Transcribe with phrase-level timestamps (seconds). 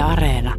[0.00, 0.54] Areena.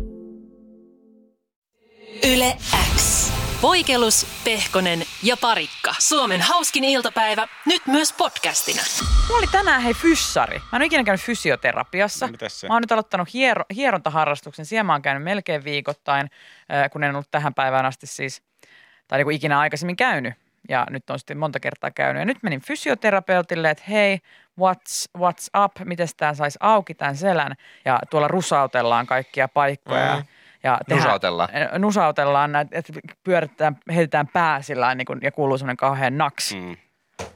[2.34, 2.58] Yle
[2.96, 3.32] X.
[3.62, 5.96] Voikelus, Pehkonen ja Parikka.
[6.00, 8.82] Suomen hauskin iltapäivä, nyt myös podcastina.
[9.28, 10.58] Mulla oli tänään hei fyssari.
[10.58, 12.28] Mä en ole ikinä käynyt fysioterapiassa.
[12.28, 12.68] No, se?
[12.68, 14.66] Mä oon nyt aloittanut hiero, hierontaharrastuksen.
[14.66, 16.30] Siellä mä oon käynyt melkein viikoittain,
[16.74, 18.42] äh, kun en ollut tähän päivään asti siis,
[19.08, 20.34] tai niin kuin ikinä aikaisemmin käynyt.
[20.72, 22.22] Ja nyt on sitten monta kertaa käynyt.
[22.22, 24.20] Ja nyt menin fysioterapeutille, että hei,
[24.62, 27.54] what's, what's up, miten tämä saisi auki tämän selän.
[27.86, 30.16] Ja tuolla rusautellaan kaikkia paikkoja.
[30.16, 30.24] Mm.
[30.64, 31.50] Ja Nusautellaan.
[31.56, 36.54] äh, Nusautellaan, näitä, että pyöritetään, heitetään pää sillä niin kuin, ja kuuluu semmoinen kauhean naks.
[36.54, 36.78] Mm.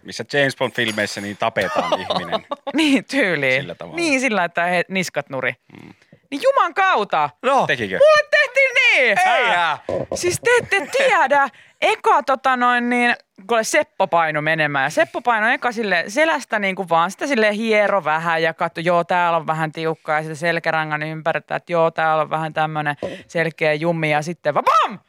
[0.03, 2.45] Missä James Bond-filmeissä niin tapetaan ihminen.
[2.73, 3.61] Niin, tyyliin.
[3.61, 3.95] Sillä tavalla.
[3.95, 5.55] Niin, sillä että he, niskat nuri.
[5.83, 5.93] Mm.
[6.31, 7.29] Niin juman kautta.
[7.41, 7.97] No, Tekikö?
[7.97, 9.17] Mulle tehtiin niin!
[9.25, 9.77] Eihän.
[10.13, 11.49] Siis te ette tiedä.
[11.81, 13.15] Eka tota noin niin,
[13.47, 14.83] kuule Seppo paino menemään.
[14.83, 18.81] Ja Seppo paino eka sille selästä niin kuin vaan sitä sille hiero vähän ja katso,
[18.81, 22.95] joo täällä on vähän tiukkaa ja sitten selkärangan ympärillä, että joo täällä on vähän tämmöinen
[23.27, 24.99] selkeä jummi ja sitten vaan bam!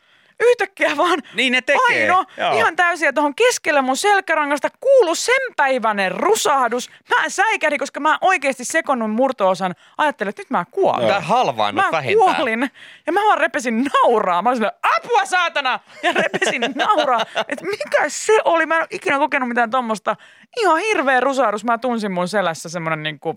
[0.41, 1.81] Yhtäkkiä vaan Niin ne tekee.
[1.89, 2.57] paino Joo.
[2.59, 6.91] ihan täysin ja tuohon keskelle mun selkärangasta kuulu senpäiväinen rusahdus.
[7.09, 9.75] Mä säikähdin, koska mä oikeasti sekonnuin murtoosan.
[9.99, 11.09] Ajattelin, että nyt mä kuolen.
[11.09, 12.35] Tää halvaannut Mä vähintään.
[12.37, 12.71] kuolin
[13.07, 14.43] ja mä vaan repesin nauraa.
[14.43, 15.81] Mä olin silleen, apua saatana!
[16.03, 17.21] Ja repesin nauraa.
[17.49, 18.67] Että mikä se oli?
[18.67, 20.17] Mä en ole ikinä kokenut mitään tommosta.
[20.57, 21.65] Ihan hirveä rusahdus.
[21.65, 23.35] Mä tunsin mun selässä semmonen niinku,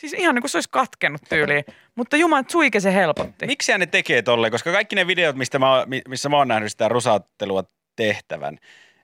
[0.00, 1.64] siis ihan niin kuin se olisi katkenut tyyliin.
[1.94, 3.46] Mutta juman suike se helpotti.
[3.46, 4.50] Miksi ne tekee tolleen?
[4.50, 7.64] Koska kaikki ne videot, mistä mä, missä mä oon nähnyt sitä rusauttelua
[7.96, 8.58] tehtävän,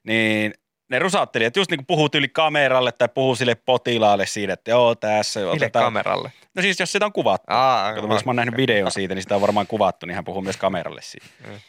[0.05, 0.55] niin
[0.91, 4.94] ne rusauttelijat just niin kuin puhuu yli kameralle tai puhuu sille potilaalle siitä, että joo
[4.94, 5.41] tässä.
[5.41, 6.33] Mille otetaan- kameralle?
[6.55, 7.47] No siis jos sitä on kuvattu.
[7.48, 10.25] Aa, Kato, jos mä oon nähnyt videon siitä, niin sitä on varmaan kuvattu, niin hän
[10.25, 11.27] puhuu myös kameralle siitä.
[11.47, 11.60] Mm.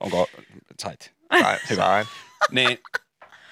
[0.00, 0.28] Onko,
[0.82, 1.12] sait?
[1.42, 1.82] Sain, Hyvä.
[1.82, 2.06] sain.
[2.50, 2.78] Niin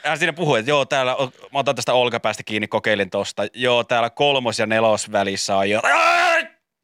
[0.04, 1.16] hän siinä puhui, että joo, täällä,
[1.52, 3.42] mä otan tästä olkapäästä kiinni, kokeilin tosta.
[3.54, 5.82] Joo, täällä kolmos- ja nelosvälissä on jo,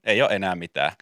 [0.04, 0.92] ei ole enää mitään.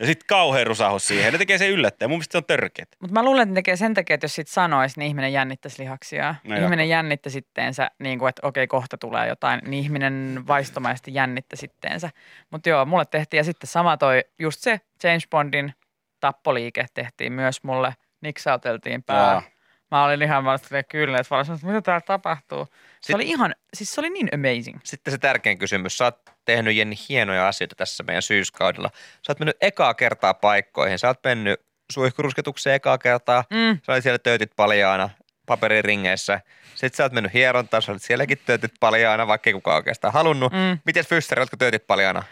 [0.00, 1.32] Ja sitten kauhean rusahus siihen.
[1.32, 2.10] Ne tekee sen yllättäen.
[2.10, 2.96] Mun mielestä se on törkeet.
[3.00, 5.82] Mutta mä luulen, että ne tekee sen takia, että jos sit sanoisi, niin ihminen jännittäisi
[5.82, 6.34] lihaksia.
[6.44, 11.56] No ihminen jännitti sitteensä, niin kuin, että okei, kohta tulee jotain, niin ihminen vaistomaisesti jännitti
[11.56, 12.10] sitteensä.
[12.50, 15.74] Mutta joo, mulle tehtiin, ja sitten sama toi, just se James Bondin
[16.20, 19.32] tappoliike tehtiin myös mulle, niksauteltiin pää.
[19.32, 19.42] Joo.
[19.90, 22.64] Mä olin ihan vaan silleen kyllä, että vaan, mitä täällä tapahtuu.
[22.64, 24.78] Se Sit- oli ihan, siis se oli niin amazing.
[24.84, 25.98] Sitten se tärkein kysymys.
[25.98, 28.90] Sä oot tehnyt Jenni hienoja asioita tässä meidän syyskaudella.
[29.26, 30.98] Sä oot mennyt ekaa kertaa paikkoihin.
[30.98, 31.60] Sä oot mennyt
[31.92, 33.44] suihkurusketukseen ekaa kertaa.
[33.50, 33.78] Mm.
[33.86, 35.10] Sä olit siellä töötit paljaana
[35.46, 36.40] paperiringeissä.
[36.74, 40.52] Sitten sä oot mennyt hierontaan, sä olit sielläkin töötit paljaana, vaikka ei kukaan oikeastaan halunnut.
[40.52, 40.78] Mm.
[40.84, 42.22] Miten Fyssari, oletko töötit paljaana?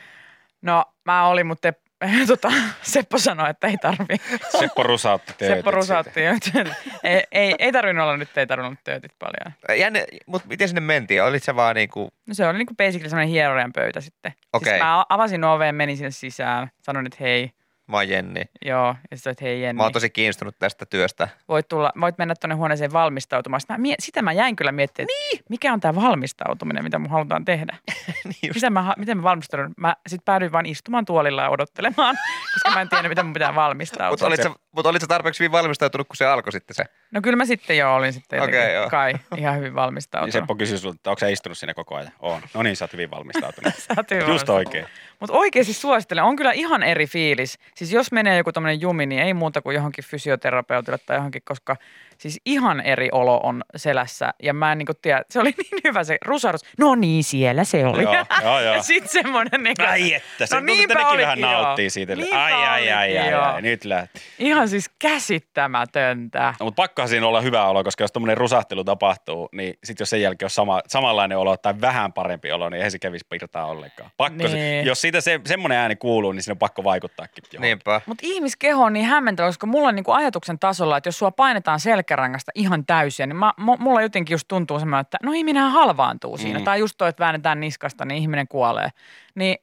[0.62, 1.72] No mä olin, mutta
[2.28, 2.52] tota,
[2.82, 4.16] Seppo sanoi, että ei tarvi.
[4.58, 6.20] Seppo rusautti töötit Seppo rusautti.
[7.04, 9.78] ei, ei, ei tarvinnut olla nyt, ei tarvinnut töötit paljon.
[9.80, 11.22] Jänne, mutta miten sinne mentiin?
[11.22, 14.32] Olit sä vaan niinku, No se oli niinku basically semmoinen hierojan pöytä sitten.
[14.52, 14.70] Okei.
[14.70, 17.50] Siis mä avasin oveen, menin sinne sisään, sanoin, että hei,
[17.86, 18.42] mä oon Jenni.
[18.64, 18.94] joo.
[19.10, 21.28] Ja että hei Jenni, Mä oon tosi kiinnostunut tästä työstä.
[21.48, 23.60] voit, tulla, voit mennä tuonne huoneeseen valmistautumaan.
[23.60, 25.44] Sitten Mä, mie- sitä mä jäin kyllä miettimään, niin.
[25.48, 27.76] mikä on tämä valmistautuminen, mitä mun halutaan tehdä.
[28.24, 28.52] niin.
[28.54, 29.74] Mitä mä, miten mä valmistaudun?
[29.76, 32.16] Mä sitten päädyin vaan istumaan tuolilla ja odottelemaan,
[32.54, 34.10] koska mä en tiedä, miten mun pitää valmistautua.
[34.10, 36.84] Mutta olit, sä, mut olit sä tarpeeksi hyvin valmistautunut, kun se alkoi sitten se?
[37.10, 38.90] No kyllä mä sitten jo olin sitten jotenkin joo.
[38.90, 40.32] kai ihan hyvin valmistautunut.
[40.32, 42.12] Seppo kysyi sulta, että onko sä istunut siinä koko ajan?
[42.20, 42.40] On.
[42.54, 43.74] No niin, sä oot hyvin valmistautunut.
[43.78, 44.66] Sä oot hyvin Just valmistautunut.
[44.66, 44.86] oikein.
[45.20, 46.24] Mutta oikeasti suosittelen.
[46.24, 47.58] On kyllä ihan eri fiilis.
[47.74, 51.76] Siis jos menee joku tämmöinen jumi, niin ei muuta kuin johonkin fysioterapeutille tai johonkin, koska
[52.18, 54.34] siis ihan eri olo on selässä.
[54.42, 56.60] Ja mä en niin kuin tiedä, se oli niin hyvä se rusahdus.
[56.78, 58.02] No niin, siellä se oli.
[58.02, 58.74] Joo, joo, joo.
[58.76, 62.16] ja sitten semmoinen niin kuin, Ai että, se No tuntuu, niinpä olikin, vähän nauttii siitä.
[62.16, 64.20] Niinpä ai, ai, ai, ai, ai, nyt lähti.
[64.38, 66.54] ihan siis käsittämätöntä.
[66.60, 70.10] No, mutta pakkohan siinä olla hyvä olo, koska jos tuommoinen rusahtelu tapahtuu, niin sitten jos
[70.10, 73.66] sen jälkeen on sama, samanlainen olo tai vähän parempi olo, niin eihän se kävisi pirtaa
[73.66, 74.10] ollenkaan.
[74.16, 74.86] Pakko se, Niin.
[74.86, 77.60] jos siitä se, semmoinen ääni kuuluu, niin siinä on pakko vaikuttaakin johonkin.
[77.60, 78.00] Niinpä.
[78.06, 81.80] Mutta ihmiskeho on niin hämmentävä, koska mulla on niinku ajatuksen tasolla, että jos sua painetaan
[82.06, 86.36] selkärangasta ihan täysiä, niin mä, mu- mulla jotenkin just tuntuu semmoinen, että no ihminenhän halvaantuu
[86.36, 86.58] siinä.
[86.58, 86.64] Mm.
[86.64, 88.88] Tai just toi, että väännetään niskasta, niin ihminen kuolee.
[89.34, 89.58] Niin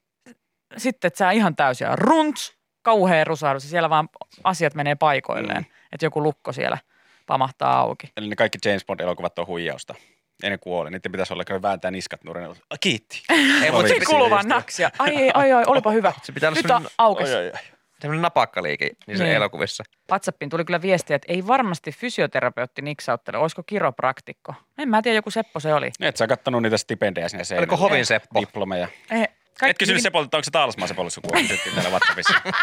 [0.78, 4.10] sitten, että sä ihan täysiä runts, kauhea rusahdus ja siellä vaan
[4.44, 5.63] asiat menee paikoilleen.
[5.63, 5.72] Mm.
[5.92, 6.78] Että joku lukko siellä
[7.25, 8.12] pamahtaa auki.
[8.18, 9.95] Eli ne kaikki James Bond-elokuvat on huijausta.
[10.44, 10.90] Ei ne kuole.
[10.90, 12.48] Niiden pitäisi olla, kun vääntää niskat nurin.
[12.80, 13.24] Kiitti.
[13.63, 14.90] Ei, mutta se, kuuluu vaan naksia.
[15.00, 16.13] Ai, ai, ai, ai, olipa hyvä.
[16.24, 17.30] se pitää olla Nyt on semmoinen, aukes.
[17.30, 17.60] Oi, oi, oi.
[18.04, 19.36] Semmoinen napakkaliike niissä Niin.
[19.36, 19.84] elokuvissa.
[20.12, 23.38] WhatsAppiin tuli kyllä viestiä, että ei varmasti fysioterapeutti niksauttele.
[23.38, 24.54] Olisiko kiropraktikko?
[24.78, 25.92] En mä tiedä, joku Seppo se oli.
[26.02, 27.62] Et sä kattonut niitä stipendejä sinne seinälle.
[27.64, 28.42] Oliko Hovin Seppo?
[28.42, 28.88] Diplomeja.
[29.12, 29.30] Eh,
[29.70, 31.10] Et kysynyt Sepolta, että onko se Taalsmaa Sepolle?
[31.42, 32.34] Kysyttiin täällä WhatsAppissa.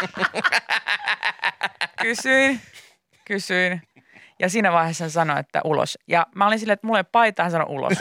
[2.01, 2.61] Kysyin,
[3.25, 3.81] kysyin.
[4.39, 5.97] Ja siinä vaiheessa hän sanoi, että ulos.
[6.07, 7.93] Ja mä olin silleen, että mulla ei paitaa, hän sanoi ulos.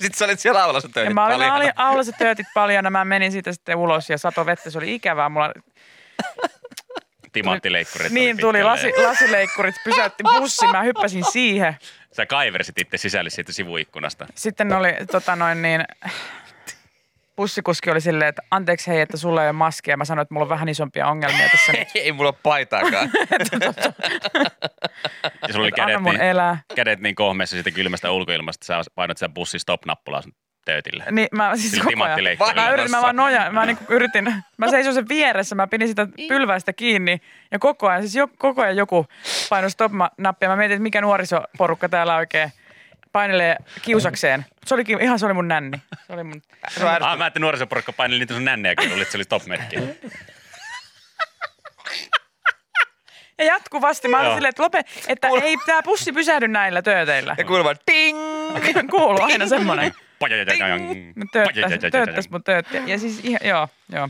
[0.00, 1.56] Sitten sä olit siellä aulassa Ja töitä mä olin, mä paljon.
[1.56, 4.94] olin aulassa töötit paljon ja mä menin siitä sitten ulos ja sato vettä, se oli
[4.94, 5.28] ikävää.
[5.28, 5.52] Mulla
[7.32, 8.12] Timanttileikkurit.
[8.12, 11.76] Niin tuli, lasi, lasileikkurit pysäytti bussi, mä hyppäsin siihen.
[12.12, 14.26] Sä kaiversit itse sisälle siitä sivuikkunasta.
[14.34, 15.84] Sitten oli tota noin niin,
[17.36, 19.96] bussikuski oli silleen, että anteeksi hei, että sulla ei ole maskia.
[19.96, 21.88] Mä sanoin, että mulla on vähän isompia ongelmia tässä nyt.
[22.04, 23.10] Ei mulla ole paitaakaan.
[25.48, 26.58] Ja sulla oli kädet niin, elää.
[26.74, 30.22] kädet niin kohmeessa siitä kylmästä ulkoilmasta, sä painat sen bussin stop-nappulaa
[30.64, 31.04] sun töötille.
[31.10, 34.70] Niin mä siis Sillä koko ajan, mä yritin, mä vaan nojaan, mä niinku yritin, mä
[34.70, 37.20] seisoin sen vieressä, mä pidin sitä pylväistä kiinni
[37.50, 39.06] ja koko ajan, siis jo, koko ajan joku
[39.50, 40.48] painoi stop-nappia.
[40.48, 42.52] Mä mietin, että mikä nuorisoporukka täällä oikein
[43.12, 44.46] painelee kiusakseen.
[44.66, 45.82] Se olikin, ihan se oli mun nänni.
[46.06, 47.10] Se oli mun, Se ärsyttävää.
[47.10, 49.76] Ah, mä ajattelin nuorisoporukka paineli niitä sun nännejä, kun se oli stop-merkki.
[53.38, 57.34] ja jatkuvasti mä olin silleen, että lope, että ei tää bussi pysähdy näillä tööteillä.
[57.38, 58.18] Ja kuuluu vaan ding!
[58.90, 59.92] Kuuluu aina semmoinen.
[61.16, 61.24] Mä
[61.90, 62.76] tööttäis, mun töötti.
[62.86, 64.08] Ja siis ihan, joo, joo.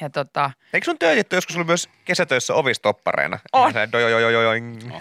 [0.00, 3.38] Ja tota, Eikö sun työtetty joskus ollut myös kesätöissä ovistoppareina?
[3.52, 3.72] On.
[3.92, 4.92] Dojojojojoing.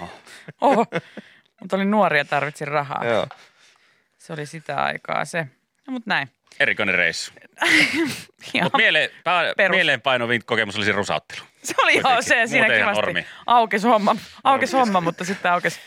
[0.62, 0.86] oho,
[1.60, 3.06] mutta olin nuori ja tarvitsin rahaa.
[3.06, 3.28] Joo.
[4.18, 5.48] Se oli sitä aikaa se.
[5.88, 6.30] No mut näin.
[6.60, 7.32] Erikoinen reissu.
[8.64, 9.76] Mutta mieleen, pää, Perus.
[9.76, 11.42] mieleenpainovin kokemus oli se rusauttelu.
[11.64, 12.48] se oli ihan kuitenkin.
[12.48, 13.26] se, siinä Muuten kivasti normi.
[13.46, 14.86] aukesi homma, aukesi Normi.
[14.86, 15.80] homma, mutta sitten aukesi,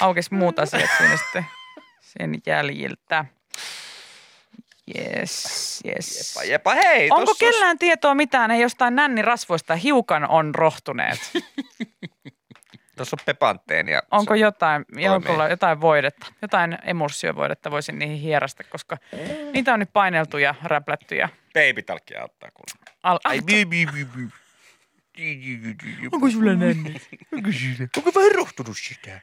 [0.00, 1.46] aukesi muut asiat siinä sitten
[2.00, 3.24] sen jäljiltä.
[4.98, 6.36] Yes, yes.
[6.36, 7.08] Jepa, jepa, hei.
[7.10, 11.18] Onko tossa kellään tietoa mitään, he jostain nännin-rasvoista hiukan on rohtuneet?
[12.96, 14.02] Tuossa on pepanteenia.
[14.10, 14.84] Onko jotain,
[15.50, 18.96] jotain voidetta, jotain emulsiovoidetta voisin niihin hierasta, koska
[19.52, 22.98] niitä on nyt paineltu ja räplätty ja Babytalkia ottaa kuulemma.
[23.02, 24.28] al- Ai, bi, bi, bi, bi.
[26.12, 26.94] Onko sulla nänni?
[27.96, 29.20] Onko vähän rohtunut sitä?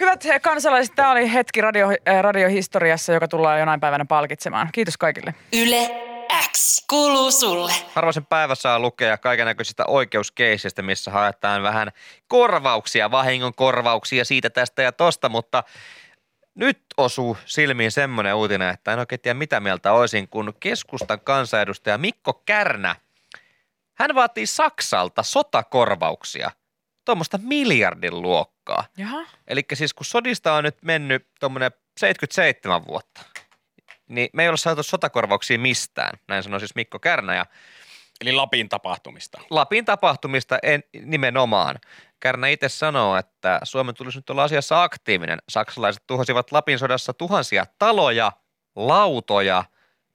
[0.00, 4.68] Hyvät kansalaiset, tämä oli hetki radio, äh, radiohistoriassa, joka tullaan jonain päivänä palkitsemaan.
[4.72, 5.34] Kiitos kaikille.
[5.52, 5.90] Yle
[6.52, 7.72] X kuuluu sulle.
[7.94, 11.92] Harvoisen päivä saa lukea kaikenlaisista oikeuskeisistä, missä haetaan vähän
[12.28, 15.64] korvauksia, vahingon korvauksia siitä tästä ja tosta, mutta
[16.54, 21.98] nyt osuu silmiin semmoinen uutinen, että en oikein tiedä mitä mieltä olisin, kun keskustan kansanedustaja
[21.98, 22.96] Mikko Kärnä,
[23.94, 26.50] hän vaatii Saksalta sotakorvauksia,
[27.08, 28.84] tuommoista miljardin luokkaa.
[28.96, 29.24] Jaha.
[29.46, 33.20] Eli siis kun sodista on nyt mennyt tuommoinen 77 vuotta,
[34.08, 37.46] niin me ei ole saatu sotakorvauksia mistään, näin sanoi siis Mikko Kärnä ja
[38.20, 39.40] Eli Lapin tapahtumista.
[39.50, 41.76] Lapin tapahtumista en, nimenomaan.
[42.20, 45.38] Kärnä itse sanoo, että Suomen tulisi nyt olla asiassa aktiivinen.
[45.48, 48.32] Saksalaiset tuhosivat Lapin sodassa tuhansia taloja,
[48.76, 49.64] lautoja,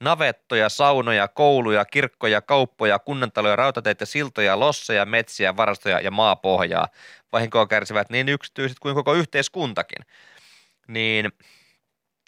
[0.04, 6.88] navettoja, saunoja, kouluja, kirkkoja, kauppoja, kunnantaloja, rautateitä, siltoja, losseja, metsiä, varastoja ja maapohjaa.
[7.32, 10.06] Vahinkoa kärsivät niin yksityiset kuin koko yhteiskuntakin.
[10.88, 11.32] Niin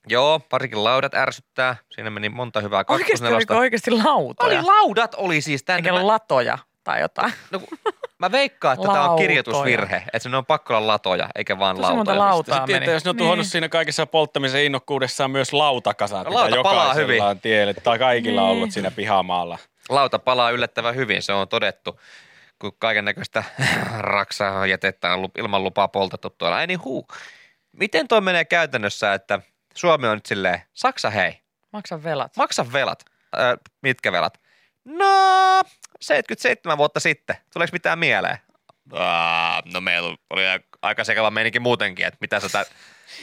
[0.08, 1.76] joo, parikin laudat ärsyttää.
[1.92, 3.36] Siinä meni monta hyvää Oikeasti kakkosnelosta.
[3.36, 4.60] oliko oikeasti lautoja?
[4.60, 5.90] Oli laudat oli siis tänne.
[5.90, 7.34] Eikä latoja tai jotain.
[7.52, 7.62] No,
[8.20, 11.94] mä veikkaan, että tämä on kirjoitusvirhe, että ne on pakko olla latoja, eikä vaan Tosi
[11.94, 12.20] lautoja.
[12.20, 12.84] lautaa Sitten, meni.
[12.86, 13.24] että jos ne on Niin.
[13.24, 17.22] tuhonnut siinä kaikessa polttamisen innokkuudessaan myös lautakasat, No, lauta palaa hyvin.
[17.24, 18.56] on tielle, tai kaikilla on Niin.
[18.58, 19.58] ollut siinä pihamaalla.
[19.90, 22.00] Lauta palaa yllättävän hyvin, se on todettu,
[22.60, 23.44] kun kaiken näköistä
[24.00, 26.62] raksaa jätettä on ilman lupaa poltettu tuolla.
[26.62, 27.08] Ei niin huu.
[27.72, 29.40] Miten toi menee käytännössä, että
[29.76, 31.40] Suomi on nyt silleen, Saksa hei,
[31.74, 32.38] Maksa velat.
[32.38, 33.06] maksa velat.
[33.40, 34.40] Ö, mitkä velat?
[34.86, 35.62] No,
[36.02, 37.36] 77 vuotta sitten.
[37.54, 38.38] Tuleeko mitään mieleen?
[38.94, 40.42] Aa, no meillä oli
[40.82, 42.66] aika sekava meininki muutenkin, että mitä sä, tä,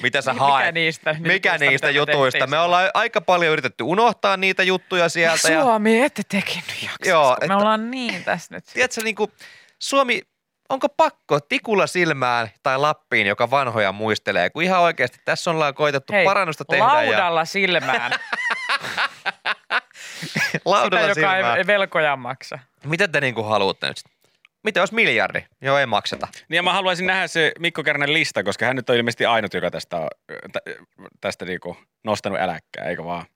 [0.03, 0.75] mitä sä Mikä haet.
[0.75, 1.17] niistä?
[1.19, 2.39] Mikä niistä mitä me jutuista?
[2.39, 5.53] tehtiin Me ollaan aika paljon yritetty unohtaa niitä juttuja sieltä.
[5.53, 7.09] Ja, Suomi, ette tekin nyt jaksa.
[7.09, 8.65] Joo, että- Me ollaan niin tässä nyt.
[8.75, 9.33] tiedätkö, niin kuin
[9.79, 10.23] Suomi,
[10.69, 16.13] onko pakko tikulla silmään tai Lappiin, joka vanhoja muistelee, kun ihan oikeasti tässä ollaan koitettu
[16.13, 16.85] Hei, parannusta tehdä.
[16.85, 18.13] laudalla silmään.
[19.45, 19.55] Ja
[20.53, 22.59] Sitä, laudalla joka ei velkoja maksa.
[22.85, 23.97] Mitä te niin kuin haluatte nyt?
[24.65, 25.45] Mitä jos miljardi?
[25.61, 26.29] Joo, ei makseta.
[26.49, 29.55] Niin ja mä haluaisin nähdä se Mikko Kärnän lista, koska hän nyt on ilmeisesti ainut,
[29.55, 30.09] joka tästä on,
[30.53, 30.61] tä-
[31.21, 33.27] tästä niinku nostanut äläkkää, eikö vaan?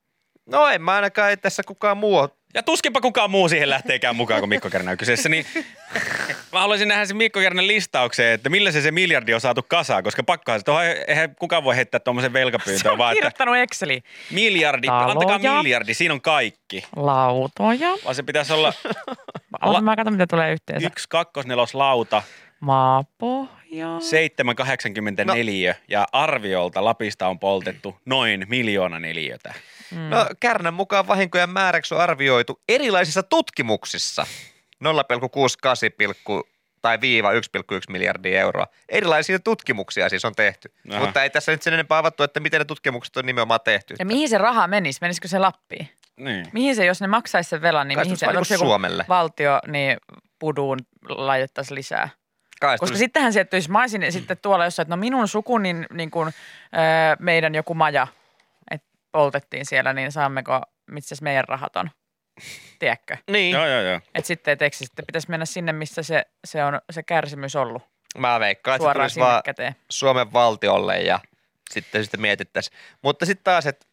[0.46, 2.28] No en mä ainakaan, ei tässä kukaan muu.
[2.56, 5.28] Ja tuskinpa kukaan muu siihen lähteekään mukaan, kun Mikko Kärnä on kyseessä.
[5.28, 5.46] Niin
[6.52, 10.02] mä haluaisin nähdä sen Mikko Kärnän listaukseen, että millä se se miljardi on saatu kasaan,
[10.02, 13.18] koska pakkohan se, tuohon ei- eihän kukaan voi heittää tuommoisen Se velkapyyntöön, on vaan että
[13.18, 14.02] kirjoittanut Exceliin.
[14.30, 15.06] miljardi, Taloja.
[15.12, 16.84] antakaa miljardi, siinä on kaikki.
[16.96, 17.88] Lautoja.
[18.04, 18.72] Vaan se pitäisi olla
[19.62, 20.86] La- mä katson, mitä tulee yhteensä.
[20.86, 22.22] yksi kakkosnelos lauta,
[22.60, 23.56] Maapohja.
[24.00, 25.78] 784 no.
[25.88, 29.54] ja arviolta Lapista on poltettu noin miljoona neliötä.
[29.90, 29.98] Mm.
[29.98, 34.26] No Kärnän mukaan vahinkojen määräksi on arvioitu erilaisissa tutkimuksissa
[34.84, 34.90] 0,68
[35.98, 36.48] pilkku
[36.82, 37.38] tai viiva 1,1
[37.88, 38.66] miljardia euroa.
[38.88, 40.72] Erilaisia tutkimuksia siis on tehty.
[40.90, 41.00] Aha.
[41.00, 43.94] Mutta ei tässä nyt sen enempää avattu, että miten ne tutkimukset on nimenomaan tehty.
[43.98, 44.98] Ja mihin se raha menisi?
[45.00, 45.88] Menisikö se Lappiin?
[46.16, 46.46] Niin.
[46.52, 49.04] Mihin se, jos ne maksaisi sen velan, niin Kai se mihin se, se Suomelle.
[49.08, 49.96] valtio, niin
[50.38, 50.78] puduun
[51.08, 52.08] laitettaisiin lisää.
[52.60, 55.58] Kai se Koska sittenhän sieltä, jos mä olisin sitten tuolla jossain, että no minun suku,
[55.58, 58.06] niin, niin kuin, öö, meidän joku maja,
[58.70, 60.60] että poltettiin siellä, niin saammeko,
[60.90, 61.90] missä meidän rahat on?
[62.78, 63.16] Tiedätkö?
[63.30, 64.00] Niin, Joo, joo, joo.
[64.14, 67.56] Että sitten, et eikö se sitten pitäisi mennä sinne, missä se, se on se kärsimys
[67.56, 67.82] ollut,
[68.18, 69.76] mä veikkaan, että se vaan käteen.
[69.90, 71.20] Suomen valtiolle ja
[71.70, 72.78] sitten sitten mietittäisiin.
[73.02, 73.86] Mutta sitten taas, että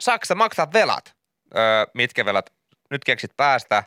[0.00, 1.14] Saksa maksaa velat.
[1.56, 2.52] Öö, mitkä velat?
[2.90, 3.84] Nyt keksit päästä.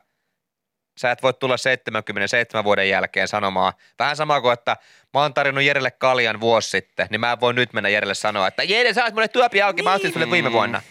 [1.00, 3.74] Sä et voi tulla 77 vuoden jälkeen sanomaan.
[4.00, 4.78] Vähän sama kuin, että
[5.14, 8.48] mä oon tarjonnut Jerelle kaljan vuosi sitten, niin mä en voi nyt mennä Jerelle sanoa,
[8.48, 10.82] että Jere, sä oot mulle tuopi auki, mä ostin sulle viime vuonna.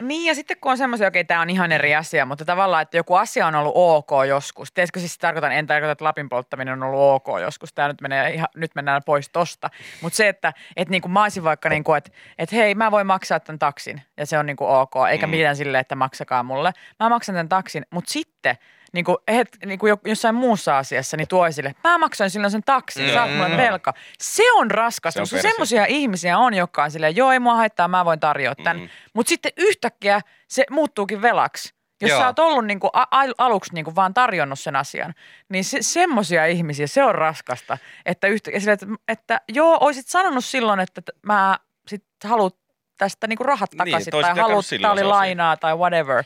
[0.00, 2.96] Niin ja sitten kun on semmoisia, okei tämä on ihan eri asia, mutta tavallaan, että
[2.96, 4.72] joku asia on ollut ok joskus.
[4.72, 7.72] Tiedätkö siis tarkoitan, en tarkoita, että Lapin polttaminen on ollut ok joskus.
[7.72, 9.70] Tämä nyt, menee ihan, nyt mennään pois tosta.
[10.00, 13.40] Mutta se, että et niinku mä olisin vaikka, niinku, että et hei mä voin maksaa
[13.40, 14.94] tämän taksin ja se on niinku ok.
[15.10, 15.30] Eikä mm.
[15.30, 16.72] mitään silleen, että maksakaa mulle.
[17.00, 18.58] Mä maksan tämän taksin, mutta sitten
[18.92, 22.62] niin kuin, het, niin kuin jossain muussa asiassa, niin tuo esille, mä maksoin silloin sen
[22.66, 23.12] taksin, mm.
[23.12, 23.94] saat mulle velka.
[24.20, 27.54] Se on raskasta, Se on koska semmoisia ihmisiä on, jotka on silleen, joo ei mua
[27.54, 28.82] haittaa, mä voin tarjota tämän.
[28.82, 28.88] Mm.
[29.14, 31.78] Mutta sitten yhtäkkiä se muuttuukin velaksi.
[32.00, 32.20] Jos Joo.
[32.20, 35.14] sä oot ollut niinku a- al- aluksi niinku vaan tarjonnut sen asian,
[35.48, 37.78] niin se, semmoisia ihmisiä, se on raskasta.
[38.06, 42.56] Että, yhtä, sille, että, että joo, oisit sanonut silloin, että t- mä sit haluat
[42.98, 46.24] tästä niinku rahat Niin, takaisin toisit tai haluat, tää oli lainaa tai whatever.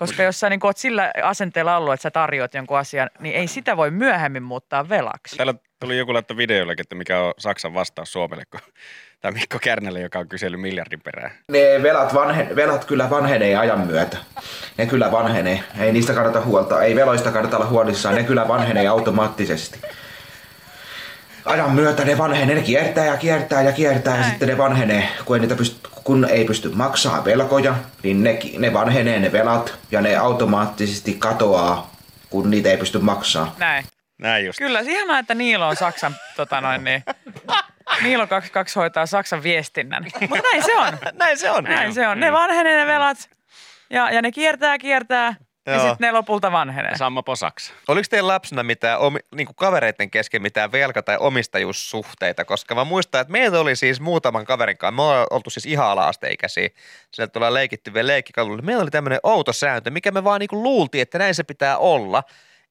[0.00, 3.46] Koska jos sä niinku oot sillä asenteella ollut, että sä tarjoat jonkun asian, niin ei
[3.46, 5.36] sitä voi myöhemmin muuttaa velaksi.
[5.36, 8.60] Täällä tuli joku laittaa videollekin, että mikä on Saksan vastaus Suomelle, kun
[9.20, 11.30] tämä Mikko Kärnälle, joka on kysellyt miljardin perään.
[11.52, 14.16] Ne velat, vanhe, velat kyllä vanhenee ajan myötä.
[14.78, 15.64] Ne kyllä vanhenee.
[15.78, 16.82] Ei niistä kannata huolta.
[16.82, 18.14] Ei veloista kannata olla huolissaan.
[18.14, 19.80] Ne kyllä vanhenee automaattisesti.
[21.44, 22.54] Ajan myötä ne vanhenee.
[22.54, 24.30] Ne kiertää ja kiertää ja kiertää ja Näin.
[24.30, 25.08] sitten ne vanhenee.
[25.24, 29.78] Kun ei, niitä pysty, kun ei pysty maksaa velkoja, niin ne, ne vanhenee ne velat
[29.90, 31.90] ja ne automaattisesti katoaa,
[32.30, 33.54] kun niitä ei pysty maksaa.
[33.58, 33.84] Näin.
[34.18, 34.58] Näin just.
[34.58, 37.04] Kyllä, se ihanaa, että Niilo on Saksan, tota noin, niin,
[38.02, 40.04] Niilo 22 hoitaa Saksan viestinnän.
[40.20, 40.98] Mutta näin se on.
[41.12, 41.64] Näin se on.
[41.64, 42.20] Näin se on.
[42.20, 43.30] Ne vanhenee ne velat
[43.90, 45.34] ja, ja ne kiertää, kiertää
[45.72, 46.96] ja sitten ne lopulta vanhenee.
[46.96, 47.72] Samma po Saksa.
[47.88, 52.44] Oliko teillä lapsena mitään omi, niin kuin kavereiden kesken mitään velka- tai omistajuussuhteita?
[52.44, 55.86] Koska mä muistan, että meillä oli siis muutaman kaverin kanssa, me ollaan oltu siis ihan
[55.86, 56.68] ala-asteikäisiä,
[57.12, 58.62] sieltä ollaan leikitty vielä leikkikaluilla.
[58.62, 61.78] Meillä oli tämmöinen outo sääntö, mikä me vaan niin kuin luultiin, että näin se pitää
[61.78, 62.22] olla.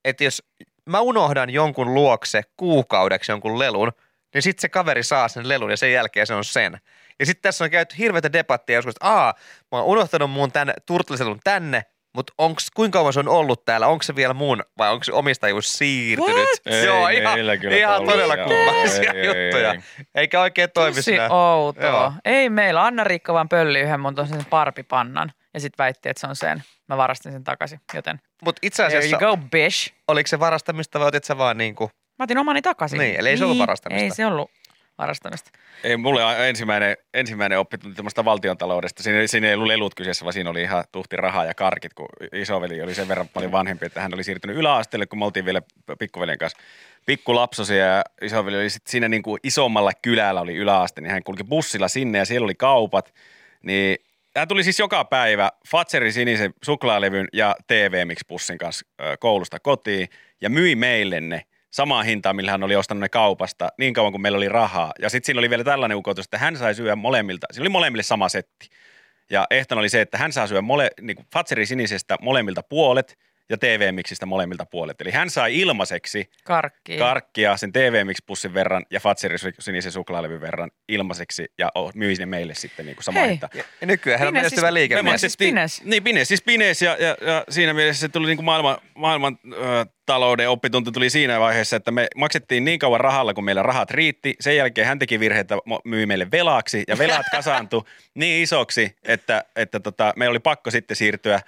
[0.06, 0.44] Että jos
[0.86, 3.91] mä unohdan jonkun luokse kuukaudeksi jonkun lelun,
[4.34, 6.79] niin sitten se kaveri saa sen lelun ja sen jälkeen se on sen.
[7.20, 9.34] Ja sitten tässä on käyty hirveätä debattia joskus, että aa,
[9.72, 11.86] mä oon unohtanut mun tän turtliselun tänne,
[12.16, 13.88] mutta onks, kuinka kauan se on ollut täällä?
[13.88, 16.36] Onko se vielä mun vai onko se omistajuus siirtynyt?
[16.36, 16.60] What?
[16.66, 19.74] Ei, Joo, ei, ihan, meillä kyllä ihan todella kummallisia Ei, ei, juttuja.
[19.74, 19.80] ei.
[20.16, 21.86] Eikä oikein toimi Tosi outoa.
[21.86, 22.13] Joo.
[22.25, 22.86] Ei meillä.
[22.86, 26.63] Anna-Riikka vaan pölli yhden mun sen parpipannan ja sitten väitti, että se on sen.
[26.88, 29.94] Mä varastin sen takaisin, joten Mutta itse there asiassa, you go, bish.
[30.08, 31.89] oliko se varastamista vai otit sä vaan niin kuin,
[32.20, 33.00] Mä otin omani takaisin.
[33.00, 34.04] Niin, eli ei se ollut varastamista.
[34.04, 34.51] Ei se ollut
[35.00, 35.51] varastamista.
[35.84, 39.03] Ei, mulle a- ensimmäinen, ensimmäinen oppitunti tämmöistä valtiontaloudesta.
[39.03, 42.08] Siinä, siinä ei ollut lelut kyseessä, vaan siinä oli ihan tuhti rahaa ja karkit, kun
[42.34, 45.62] isoveli oli sen verran paljon vanhempi, että hän oli siirtynyt yläasteelle, kun me oltiin vielä
[46.00, 46.60] pikkuveljen kanssa
[47.06, 51.44] pikkulapsosia ja isoveli oli sitten siinä niin kuin isommalla kylällä oli yläaste, niin hän kulki
[51.44, 53.13] bussilla sinne ja siellä oli kaupat.
[53.63, 53.98] Niin
[54.38, 60.08] hän tuli siis joka päivä Fatserin sinisen suklaalevyn ja TV-mix-pussin kanssa ö, koulusta kotiin
[60.41, 61.41] ja myi meille ne
[61.72, 64.92] samaan hintaan, millä hän oli ostanut ne kaupasta niin kauan kuin meillä oli rahaa.
[65.02, 68.04] Ja sitten siinä oli vielä tällainen ukotus, että hän sai syödä molemmilta, siinä oli molemmille
[68.04, 68.70] sama setti.
[69.30, 73.18] Ja ehtona oli se, että hän saa syödä mole, niin kuin Fatserin sinisestä molemmilta puolet
[73.50, 75.01] ja TV-mixistä molemmilta puolet.
[75.01, 76.98] Eli hän sai ilmaiseksi Karkki.
[76.98, 82.53] karkkia sen TV-mix-pussin verran ja Fatserin su- sinisen suklaalevyn verran ilmaiseksi ja myi ne meille
[82.56, 83.29] sitten niin kuin sama Hei.
[83.29, 83.50] hinta.
[83.82, 85.03] ja nykyään hän on menestyvä siis- liikemies.
[85.06, 85.84] Pines siis Pines.
[85.84, 89.39] Niin, Pines siis Pines ja, ja, ja siinä mielessä se tuli niin kuin maailman, maailman
[89.53, 93.91] ö, talouden oppitunti tuli siinä vaiheessa, että me maksettiin niin kauan rahalla, kun meillä rahat
[93.91, 94.36] riitti.
[94.39, 97.84] Sen jälkeen hän teki virheitä, myi meille velaksi ja velat kasaantui
[98.15, 101.39] niin isoksi, että, että tota, meillä oli pakko sitten siirtyä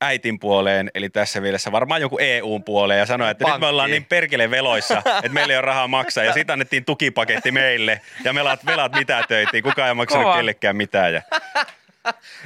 [0.00, 3.70] äitin puoleen, eli tässä mielessä varmaan joku EUn puoleen ja sanoi, että nyt me Pankkiin.
[3.70, 6.24] ollaan niin perkele veloissa, että meillä ei ole rahaa maksaa.
[6.24, 10.36] Ja sitten annettiin tukipaketti meille ja velat, velat mitätöitiin, kukaan ei maksanut Kova.
[10.36, 11.14] kellekään mitään.
[11.14, 11.22] Ja,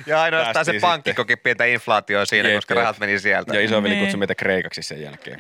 [0.06, 1.24] Ja ainoastaan se Päästiin pankki sitten.
[1.24, 2.78] koki pientä inflaatioa siinä, Jep, koska jep.
[2.80, 3.54] rahat meni sieltä.
[3.54, 4.00] ja isoveli Niin.
[4.04, 5.38] kutsui meitä kreikaksi sen jälkeen.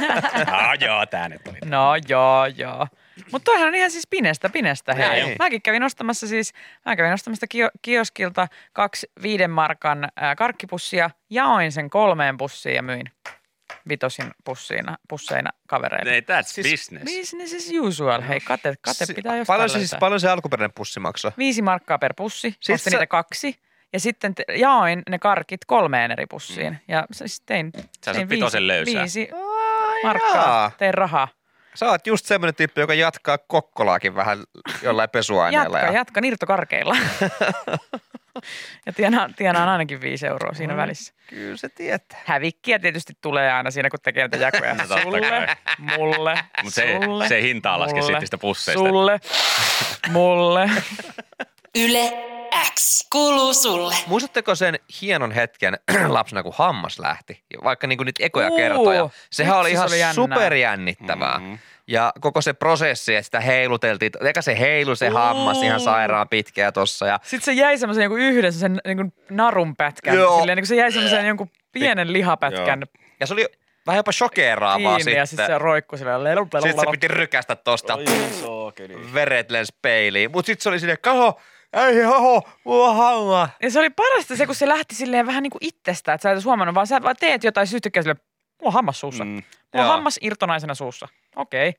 [0.50, 1.58] no joo, tää nyt oli.
[1.64, 2.86] No joo, joo.
[3.32, 5.08] Mutta toihan on ihan siis pinestä, pinestä hei.
[5.08, 5.36] Näin.
[5.38, 6.52] Mäkin kävin ostamassa siis,
[6.86, 12.82] mä kävin ostamassa kio, kioskilta kaksi viiden markan ää, karkkipussia, jaoin sen kolmeen pussiin ja
[12.82, 13.06] myin
[13.88, 16.10] vitosin pussiina, pusseina kavereille.
[16.14, 17.16] Ei, that's Siis- business.
[17.16, 18.20] Business is usual.
[18.22, 21.30] Hei, kate, kate Si- pitää jostain paljon, se, siis, paljon se alkuperäinen pussi maksoi?
[21.38, 23.56] Viisi markkaa per pussi, Sit siis ostin sä- niitä kaksi.
[23.92, 26.78] Ja sitten te, jaoin ne karkit kolmeen eri pussiin.
[26.88, 27.72] Ja s- siis tein,
[28.04, 29.02] Sä tein löysää.
[29.02, 29.28] viisi,
[30.04, 30.70] Markkaa, Jaa.
[30.78, 31.28] tee rahaa.
[31.74, 34.38] Sä oot just semmoinen tyyppi, joka jatkaa kokkolaakin vähän
[34.82, 35.78] jollain pesuaineella.
[35.78, 35.98] Jatka, ja...
[35.98, 36.96] jatka irtokarkeilla.
[38.86, 41.14] ja tienaan, tienaan ainakin viisi euroa siinä välissä.
[41.26, 42.20] Kyllä se tietää.
[42.24, 44.76] Hävikkiä tietysti tulee aina siinä, kun tekee näitä jakoja.
[44.88, 45.46] totta Sulle, kai.
[45.78, 48.88] mulle, Mut se- sulle, se hintaa laskee mulle, sit niistä pusseista.
[48.88, 49.20] Sulle,
[50.08, 50.70] mulle.
[51.74, 52.12] Yle
[52.72, 53.94] X kuuluu sulle.
[54.06, 55.78] Muistatteko sen hienon hetken
[56.08, 57.44] lapsena, kun hammas lähti?
[57.64, 59.08] Vaikka niin kuin niitä ekoja Uu, kertoja.
[59.30, 61.38] Sehän oli se ihan oli superjännittävää.
[61.38, 61.54] Mhm.
[61.86, 64.12] Ja koko se prosessi, että sitä heiluteltiin.
[64.20, 67.06] Eka se heilu se hammas ihan sairaan pitkää tossa.
[67.06, 70.14] Ja Sitten se jäi semmoisen jonkun yhden sen niin narun pätkän.
[70.16, 70.38] Joo.
[70.38, 72.82] Silleen, niin kuin se jäi semmoisen jonkun pienen lihapätkän
[73.20, 73.46] Ja se oli
[73.86, 76.24] vähän jopa shokeraavaa kiinni ja sitten se roikkui silleen.
[76.24, 77.94] lelu, lelu, Sitten se piti rykästä tosta.
[77.94, 78.04] Oi,
[78.40, 79.14] sookeli.
[79.14, 80.30] Veret lens peiliin.
[80.30, 81.40] Mut sit se oli silleen, kaho,
[81.74, 83.48] ei haho, mua hamma.
[83.62, 86.32] Ja se oli parasta se, kun se lähti silleen vähän niin kuin itsestään, että sä
[86.32, 88.20] et huomannut, vaan sä vaan teet jotain yhtäkkiä silleen,
[88.60, 89.24] mulla on hammas suussa.
[89.24, 89.42] Mm.
[89.74, 91.08] Mulla on hammas irtonaisena suussa.
[91.36, 91.74] Okei.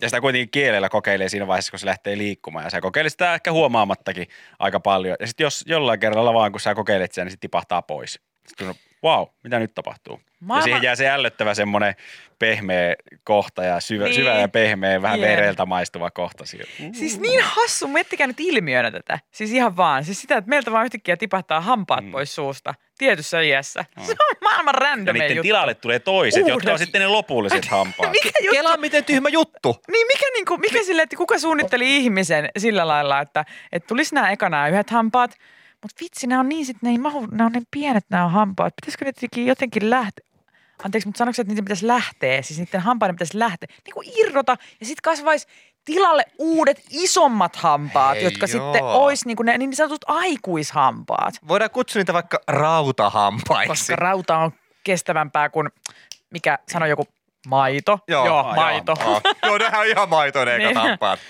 [0.00, 2.64] Ja sitä kuitenkin kielellä kokeilee siinä vaiheessa, kun se lähtee liikkumaan.
[2.64, 4.26] Ja sä kokeilet sitä ehkä huomaamattakin
[4.58, 5.16] aika paljon.
[5.20, 8.20] Ja sitten jos jollain kerralla vaan, kun sä kokeilet sitä, niin se tipahtaa pois.
[8.48, 8.74] Sitten on,
[9.04, 10.20] wow, mitä nyt tapahtuu?
[10.40, 11.94] Maailma- Ja siihen jää se ällöttävä semmoinen
[12.38, 14.14] pehmeä kohta ja syvä, Niin.
[14.14, 15.28] syvä ja pehmeä, vähän Jep.
[15.30, 16.70] vereltä maistuva kohta siellä.
[16.92, 19.18] Siis niin hassu, miettikää nyt ilmiönä tätä.
[19.30, 20.04] Siis ihan vaan.
[20.04, 22.10] Siis sitä, että meiltä vaan yhtäkkiä tipahtaa hampaat Mm.
[22.10, 23.84] pois suusta tietyssä iässä.
[24.06, 24.74] Se on maailman
[25.12, 25.42] niiden juttu.
[25.42, 26.54] tilalle tulee toiset, Uudet.
[26.54, 28.10] jotka on sitten ne lopulliset hampaat.
[28.22, 28.54] Mikä juttu?
[28.56, 29.76] Kela miten tyhmä juttu.
[29.92, 34.30] Niin mikä, niinku, mikä sille, että kuka suunnitteli ihmisen sillä lailla, että, että tulisi nämä
[34.30, 35.36] eka nämä yhdet hampaat,
[35.82, 38.74] mutta vitsi, nämä on niin sit, ne ei mahu, nämä on niin pienet nämä hampaat.
[38.80, 40.26] Pitäisikö ne jotenkin, jotenkin lähteä?
[40.84, 44.56] Anteeksi, mutta sanoiko, että niiden pitäisi lähteä, siis niiden hampaiden pitäisi lähteä, niin kuin irrota
[44.80, 45.46] ja sitten kasvaisi
[45.84, 48.46] tilalle uudet isommat hampaat, Hei, jotka joo.
[48.46, 51.34] sitten olisi niin, kuin ne niin sanotut aikuishampaat.
[51.48, 53.68] Voidaan kutsua niitä vaikka rautahampaiksi.
[53.68, 54.52] Koska rauta on
[54.84, 55.68] kestävämpää kuin,
[56.30, 57.06] mikä sanoi joku,
[57.46, 57.98] maito.
[58.08, 58.94] Joo, joo joo, maito.
[59.04, 60.76] Joo, joo nehän on ihan maitoinen Niin.
[60.76, 61.20] hampaat.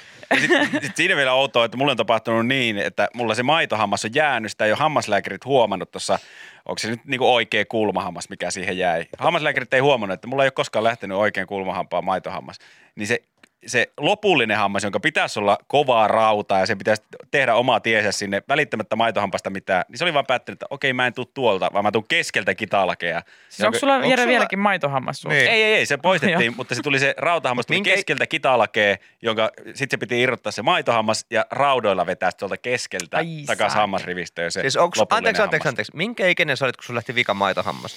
[0.40, 0.50] Sit,
[0.82, 4.50] sit siinä vielä outoa, että mulle on tapahtunut niin, että mulla se maitohammas on jäänyt,
[4.50, 6.18] sitä ei ole hammaslääkärit huomannut tuossa,
[6.66, 9.06] onko se nyt niinku oikea kulmahammas, mikä siihen jäi.
[9.18, 12.58] Hammaslääkärit ei huomannut, että mulla ei ole koskaan lähtenyt oikein kulmahampaa maitohammas.
[12.96, 13.22] Niin se,
[13.66, 18.42] se lopullinen hammas, jonka pitäisi olla kovaa rautaa ja se pitäisi tehdä omaa tiesä sinne
[18.48, 21.84] välittämättä maitohampasta mitään, niin se oli vaan päättänyt, että okei mä en tuu tuolta, vaan
[21.84, 23.22] mä tuun keskeltä kitalakeja.
[23.48, 25.38] Siis onko sulla onko Jere sulla- vieläkin maitohammas suussa?
[25.38, 25.50] Niin.
[25.50, 26.54] Ei, ei, ei, se poistettiin, Joo.
[26.56, 30.62] mutta se tuli se rautahammas tuli Minkä- keskeltä kitalakee, jonka sitten se piti irrottaa se
[30.62, 33.80] maitohammas ja raudoilla vetää tuolta keskeltä Ai takaisin saakeli.
[33.80, 35.66] hammasrivistöön se Siis onks, anteeksi, anteeksi, hammas.
[35.72, 35.92] anteeksi.
[35.96, 37.96] Minkä ikäinen sä olit, kun sulla lähti vika maitohammas?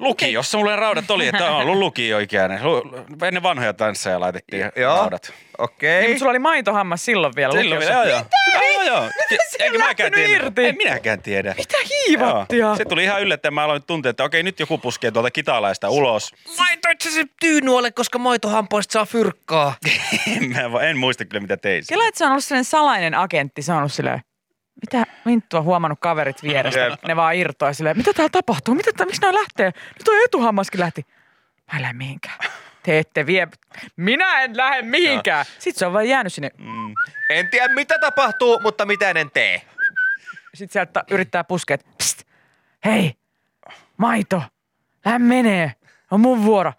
[0.00, 2.58] Lukiossa mulla ne raudat oli, että on ollut lukio ikäinen.
[2.64, 4.96] Lu- Ennen vanhoja tansseja laitettiin Joo.
[4.96, 5.32] raudat.
[5.58, 6.00] Okei.
[6.00, 8.00] Niin, mutta sulla oli maitohammas silloin vielä Silloin lukiossa.
[8.04, 8.62] vielä, joo, joo.
[8.74, 9.10] Joo, joo.
[9.50, 10.32] se Enkä on mäkään tiedä.
[10.44, 10.64] irti?
[10.66, 11.54] En minäkään tiedä.
[11.58, 12.58] Mitä hiivattia?
[12.58, 12.76] Joo.
[12.76, 13.54] Se tuli ihan yllättäen.
[13.54, 16.32] Mä aloin tuntea, että okei, nyt joku puskee tuolta kitalaista ulos.
[16.58, 19.74] Laitoit se tyynuolle, koska maitohampaista saa fyrkkaa.
[20.36, 21.84] en, mä va- en muista kyllä, mitä tein.
[21.88, 23.62] Kela, että se on ollut sellainen salainen agentti.
[23.62, 24.20] Se on ollut silleen,
[24.82, 26.80] mitä vinttua huomannut kaverit vierestä.
[26.80, 27.04] Jep.
[27.04, 28.74] ne vaan irtoaa silleen, mitä täällä tapahtuu?
[28.74, 29.66] Mitä tää, miksi noin lähtee?
[29.66, 31.06] Nyt toi etuhammaskin lähti.
[31.72, 32.38] Mä en lähde mihinkään.
[32.82, 33.48] Te ette vie.
[33.96, 35.46] Minä en lähde mihinkään.
[35.58, 36.50] Sitten se on vaan jäänyt sinne.
[36.58, 36.94] Mm.
[37.30, 39.62] En tiedä mitä tapahtuu, mutta mitä en tee.
[40.54, 42.22] Sitten sieltä yrittää puskea, että pst,
[42.84, 43.14] hei,
[43.96, 44.42] maito,
[45.04, 45.72] lähde menee,
[46.10, 46.72] on mun vuoro.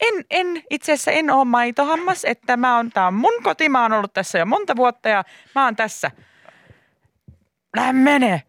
[0.00, 3.82] En, en, itse asiassa en ole maitohammas, että mä oon, tää on mun koti, mä
[3.82, 6.10] oon ollut tässä jo monta vuotta ja mä oon tässä.
[7.76, 8.47] Lähde menee.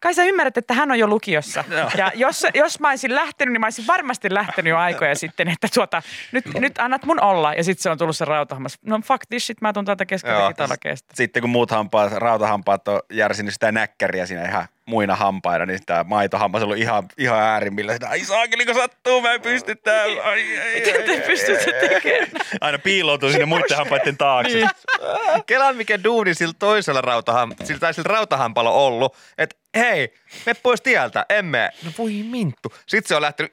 [0.00, 1.64] Kai sä ymmärrät, että hän on jo lukiossa.
[1.96, 5.68] Ja jos, jos mä olisin lähtenyt, niin mä olisin varmasti lähtenyt jo aikoja sitten, että
[5.74, 7.54] tuota, nyt, nyt annat mun olla.
[7.54, 8.78] Ja sitten se on tullut se rautahammas.
[8.84, 11.14] No fuck this shit, mä tuun täältä keskeltä kitalakeesta.
[11.16, 16.04] Sitten kun muut hampaat, rautahampaat on järsinyt sitä näkkäriä siinä ihan muina hampaina, niin tämä
[16.04, 17.92] maitohammas on ollut ihan, ihan äärimmillä.
[17.92, 20.22] Sitä, ai saakeli, kun sattuu, mä en pysty täällä.
[20.22, 22.30] Ai, ai, Miten te ai, pystytte tekemään?
[22.60, 24.56] Aina piiloutuu sinne muiden hampaiden taakse.
[24.56, 24.70] Niin.
[25.46, 30.14] Kela mikä duuni sillä toisella rautaham, sillä, tai sillä rautahampalla ollut, että hei,
[30.46, 31.70] me pois tieltä, emme.
[31.84, 32.74] No voi minttu.
[32.86, 33.52] Sitten se on lähtenyt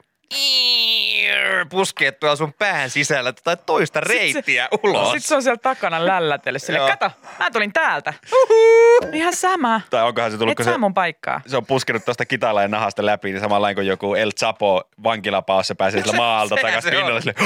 [1.69, 5.07] puskee tuolla sun pään sisällä tai toista reittiä ulos.
[5.07, 8.13] Sitten se on siellä takana lällätellä sille, kato, mä tulin täältä.
[8.33, 9.11] Uhuhu.
[9.13, 9.81] Ihan sama.
[9.89, 11.41] Tai onkohan se tullut, Et se, mun paikkaa.
[11.47, 16.01] se on puskenut tuosta kitalain nahasta läpi, niin samalla kuin joku El Chapo vankilapaossa pääsee
[16.01, 17.21] sillä maalta takaisin se pinnalle.
[17.21, 17.33] Sille,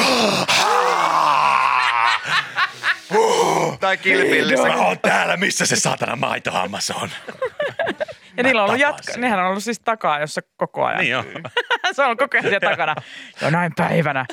[3.79, 4.67] tai kilpillissä.
[4.67, 7.09] mä oon täällä, missä se saatana maitohammas on.
[8.37, 9.21] Ja niillä on ollut jatka, sen.
[9.21, 10.99] nehän on ollut siis takaa, jossa koko ajan.
[10.99, 11.25] Niin on.
[11.93, 12.95] se on ollut koko ajan siellä takana.
[13.41, 14.25] Jonain päivänä.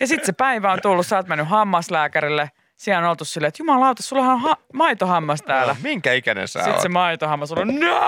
[0.00, 3.62] Ja sitten se päivä on tullut, sä oot mennyt hammaslääkärille Siellä on oltu silleen, että
[3.62, 5.76] jumalauta, sulla on ha- maitohammas täällä.
[5.82, 6.82] Minkä ikäinen sä Sitten oot?
[6.82, 8.00] se maitohammas on, no!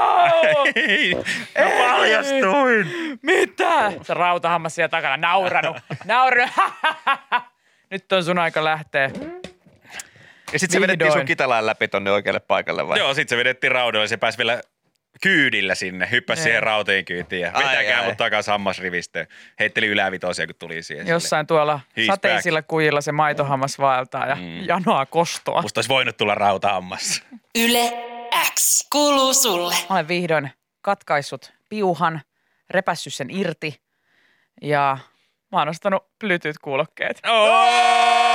[0.75, 1.15] Ei,
[1.59, 3.19] mä paljastuin.
[3.23, 3.93] Mitä?
[4.03, 6.51] Se rautahammas siellä takana, nauranut, nauranut.
[7.91, 9.11] Nyt on sun aika lähteä.
[10.53, 11.27] Ja sit se vedettiin sun Vihdoin.
[11.27, 12.99] kitalain läpi tonne oikealle paikalle vai?
[12.99, 14.61] Joo, sit se vedettiin raudalle, se pääsi vielä
[15.23, 18.07] kyydillä sinne, hyppäsi siihen rauteen kyytiin ja vetäkää ai.
[18.09, 19.27] mut takaisin hammasrivistöön.
[19.61, 21.07] Heitteli ylävitosia, kun tuli siihen.
[21.07, 24.67] Jossain tuolla He's sateisilla kujilla se maitohammas vaeltaa ja Mm.
[24.67, 25.63] janoa kostoa.
[25.63, 27.23] Musta olisi voinut tulla rautahammas.
[27.55, 27.93] Yle
[28.55, 29.75] X kuuluu sulle.
[29.91, 30.51] Mä olen vihdoin
[30.83, 32.21] katkaissut piuhan,
[32.71, 33.81] repässyt sen irti
[34.63, 34.99] ja
[35.53, 37.21] mä oon ostanut Bluetooth-kuulokkeet.
[37.31, 38.30] Oi!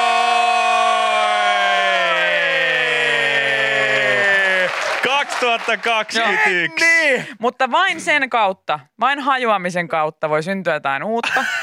[5.46, 6.86] 2021.
[6.86, 11.44] Niin, mutta vain sen kautta, vain hajuamisen kautta voi syntyä jotain uutta.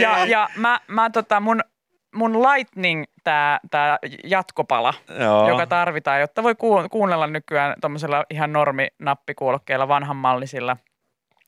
[0.00, 1.60] Ja, ja mä, mä tota mun,
[2.14, 5.48] mun Lightning, tää, tää jatkopala, Joo.
[5.48, 10.76] joka tarvitaan, jotta voi ku- kuunnella nykyään tuommoisella ihan norminappikuulokkeilla vanhanmallisilla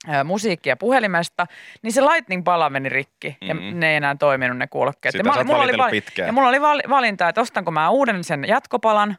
[0.08, 1.46] ää, musiikkia puhelimesta,
[1.82, 3.64] niin se Lightning-pala meni rikki ja Mhm.
[3.80, 5.12] ne ei enää toiminut ne kuulokkeet.
[5.12, 6.26] Sitä ja, sä oot valitellut pitkään.
[6.26, 9.16] ja mulla oli val- valinta, että ostanko mä uuden sen jatkopalan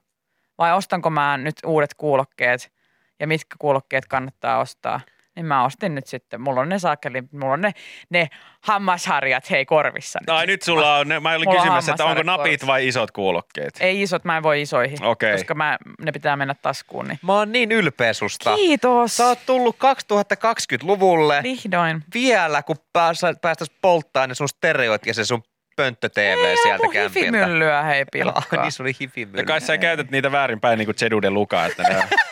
[0.62, 2.72] vai ostanko mä nyt uudet kuulokkeet
[3.20, 5.00] ja mitkä kuulokkeet kannattaa ostaa.
[5.36, 6.42] Niin mä ostin nyt sitten.
[6.42, 7.72] Mulla on ne saakeli, mulla on ne,
[8.10, 8.28] ne
[8.62, 10.20] hammasharjat hei korvissa.
[10.22, 10.30] nyt.
[10.30, 12.68] Ai nyt sulla on, ne- mä olin Mulla on kysymässä, että onko napit korvissa.
[12.68, 13.78] vai isot kuulokkeet?
[13.80, 15.32] Ei isot, mä en voi isoihin, Okei.
[15.32, 17.08] koska mä, ne pitää mennä taskuun.
[17.08, 17.20] Niin.
[17.22, 18.56] Mä oon niin ylpeä susta.
[18.56, 19.18] Kiitos.
[19.18, 22.04] Sä oot tullut 2020-luvulle Vihdoin.
[22.14, 25.44] vielä, kun päästä, päästäis polttaa ne sun stereot ja se sun
[25.76, 27.20] pönttö TV sieltä mun kämpiltä.
[27.20, 28.62] hifimyllyä hei pilkkaa.
[28.64, 29.38] niin se oli hifimylly.
[29.42, 31.96] Ja kai sä käytät niitä väärinpäin niin kuin Jeduden lukaa, että ne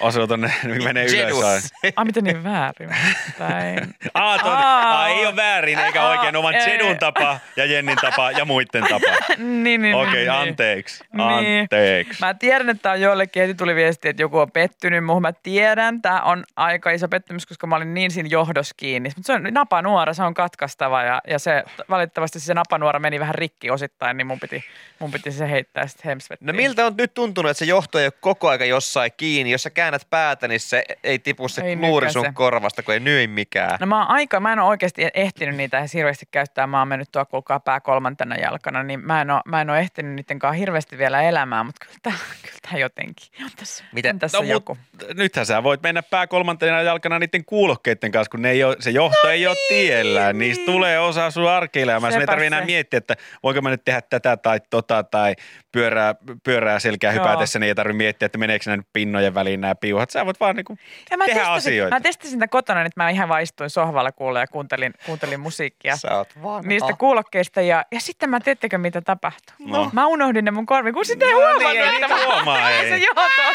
[0.00, 0.52] osuu tonne,
[0.84, 1.38] menee Jedus.
[1.38, 1.72] ylös.
[1.96, 2.96] Ai miten niin väärin?
[3.38, 3.94] Päin.
[4.14, 6.72] Aa, ton, aa, ei ole väärin eikä oikein, on vaan ei.
[6.72, 9.06] Jedun tapa ja Jennin tapa ja muiden tapa.
[9.38, 11.04] niin, niin, Okei, niin, anteeksi.
[11.12, 11.60] Niin.
[11.60, 12.20] Anteeksi.
[12.20, 15.22] Mä tiedän, että tää on jollekin, heti tuli viesti, että joku on pettynyt muuhun.
[15.22, 19.10] Mä tiedän, tämä on aika iso pettymys, koska mä olin niin siinä johdossa kiinni.
[19.16, 23.34] Mutta se on napanuora, se on katkaistava ja, ja se, valitettavasti se napanuora meni vähän
[23.34, 24.64] rikki osittain, niin mun piti,
[24.98, 26.46] mun piti se heittää sitten hemsvettiin.
[26.46, 29.50] No miltä on nyt tuntunut, että se johto ei ole koko aika jossain kiinni?
[29.50, 32.34] Jos sä käännät päätä, niin se ei tipu se Ei luuri sun nykäse.
[32.34, 33.76] korvasta, kun ei nyi mikään.
[33.80, 36.66] No mä oon aika, mä en ole oikeasti ehtinyt niitä hirveästi käyttää.
[36.66, 39.78] Mä oon mennyt tuo kuulkaa pää kolmantena jalkana, niin mä en ole, mä en ole
[39.78, 43.28] ehtinyt niiden kanssa hirveästi vielä elämään, mutta kyllä tää, kyllä tää jotenkin.
[43.44, 44.78] On tässä, Miten- on tässä No, joku.
[44.92, 48.76] mut, nythän sä voit mennä pää kolmantena jalkana niiden kuulokkeiden kanssa, kun ne ei ole,
[48.80, 50.32] se johto ei ole tiellä.
[50.32, 52.10] Niistä tulee osa sun arkielämää.
[52.10, 52.66] Sun ei tarvitse enää se.
[52.66, 55.34] miettiä, että voinko mä nyt tehdä tätä tai tota tai
[55.72, 60.10] pyörää, pyörää selkää hypätessä, niin ei tarvitse miettiä, että meneekö nämä pinnojen väliin nämä piuhat.
[60.10, 60.78] Sä voit vaan niinku
[61.10, 61.96] Ja mä tehdä testasin, asioita.
[61.96, 65.96] Mä testasin sitä kotona, että mä ihan vaan istuin sohvalla kuulle ja kuuntelin, kuuntelin musiikkia
[65.96, 66.68] Sä oot vanha.
[66.68, 67.60] niistä kuulokkeista.
[67.60, 69.54] Ja, ja sitten mä teettekö mitä tapahtui?
[69.58, 69.90] No.
[69.92, 71.72] Mä unohdin ne mun korviin, kun sitä ei No huomannut.
[71.72, 72.90] niin, ei että mä- huomaa, ei.
[73.00, 73.06] Se.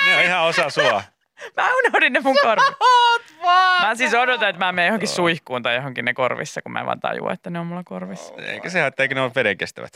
[0.06, 1.04] Ne on ihan osa sua.
[1.58, 2.76] Mä unohdin ne mun korviin.
[3.82, 6.86] Mä siis odotan, että mä menen johonkin suihkuun tai johonkin ne korvissa, kun mä en
[6.86, 8.34] vaan tajua, että ne on mulla korvissa.
[8.42, 9.92] Eikä se haittaa, eikö ne ole vedenkestävät.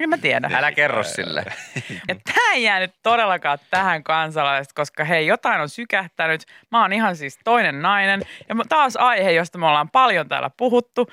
[0.00, 0.50] En mä tiedä.
[0.54, 1.44] Älä kerro sille.
[2.08, 6.44] Ja tämä ei jäänyt todellakaan tähän kansalaiset, koska hei, jotain on sykähtänyt.
[6.70, 8.22] Mä oon ihan siis toinen nainen.
[8.48, 11.10] Ja taas aihe, josta me ollaan paljon täällä puhuttu.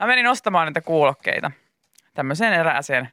[0.00, 1.50] Mä menin ostamaan näitä kuulokkeita
[2.14, 3.08] tämmöiseen erääseen,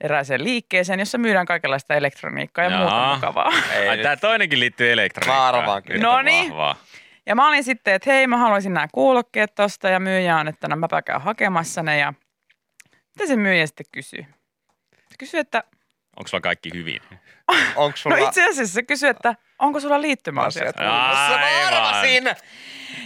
[0.00, 3.52] erääseen liikkeeseen, jossa myydään kaikenlaista elektroniikkaa ja muuta mukavaa.
[3.74, 4.02] Ei Ai, nyt.
[4.02, 5.64] tää toinenkin liittyy elektroniikkaan.
[6.00, 6.50] Noniin.
[6.50, 6.76] vahvaa.
[7.26, 10.68] Ja mä olin sitten, että hei, mä haluaisin nämä kuulokkeet tosta ja myyjä on, että
[10.68, 12.12] no mäpä käyn hakemassa ne ja
[13.14, 14.26] mitä se myyjä sitten kysyy?
[15.16, 15.64] Se kysyy, että
[16.16, 17.00] Onko sulla kaikki hyvin?
[17.76, 20.62] Onko sulla no itse asiassa se kysyy, että onko sulla liittymäasiat?
[20.62, 21.38] asiat kunnossa?
[21.38, 21.74] Mä Aivan.
[21.74, 22.24] arvasin!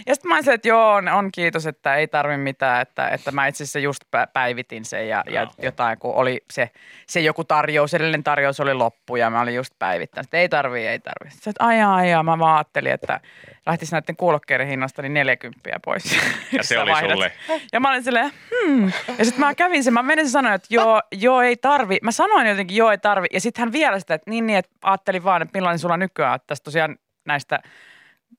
[0.07, 3.31] Ja sitten mä olisin, että joo, on, on kiitos, että ei tarvi mitään, että, että
[3.31, 6.69] mä itse asiassa just pä- päivitin sen ja, ja jotain, kun oli se,
[7.07, 10.87] se joku tarjous, edellinen tarjous oli loppu ja mä olin just päivittänyt, että ei tarvi,
[10.87, 11.31] ei tarvi.
[11.31, 13.19] Sitten että ajaa, ajaa, mä vaan ajattelin, että
[13.65, 16.03] lähtisi näiden kuulokkeiden hinnasta niin 40 pois.
[16.51, 17.31] Ja se oli sulle.
[17.73, 18.91] Ja mä olin silleen, hmm.
[19.17, 21.97] Ja sitten mä kävin sen, mä menin ja sanoin, että joo, joo, ei tarvi.
[22.01, 23.27] Mä sanoin jotenkin, joo, ei tarvi.
[23.33, 26.35] Ja sitten hän vielä sitä, että niin, niin, että ajattelin vaan, että millainen sulla nykyään,
[26.35, 27.59] että tässä tosiaan näistä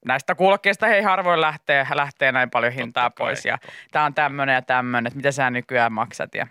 [0.04, 3.72] näistä kuulokkeista hei harvoin lähtee, lähtee näin paljon hintaa Totta kai, pois ja totta.
[3.92, 6.34] tämä on tämmöinen ja tämmöinen, että mitä sä nykyään maksat.
[6.34, 6.46] Ja...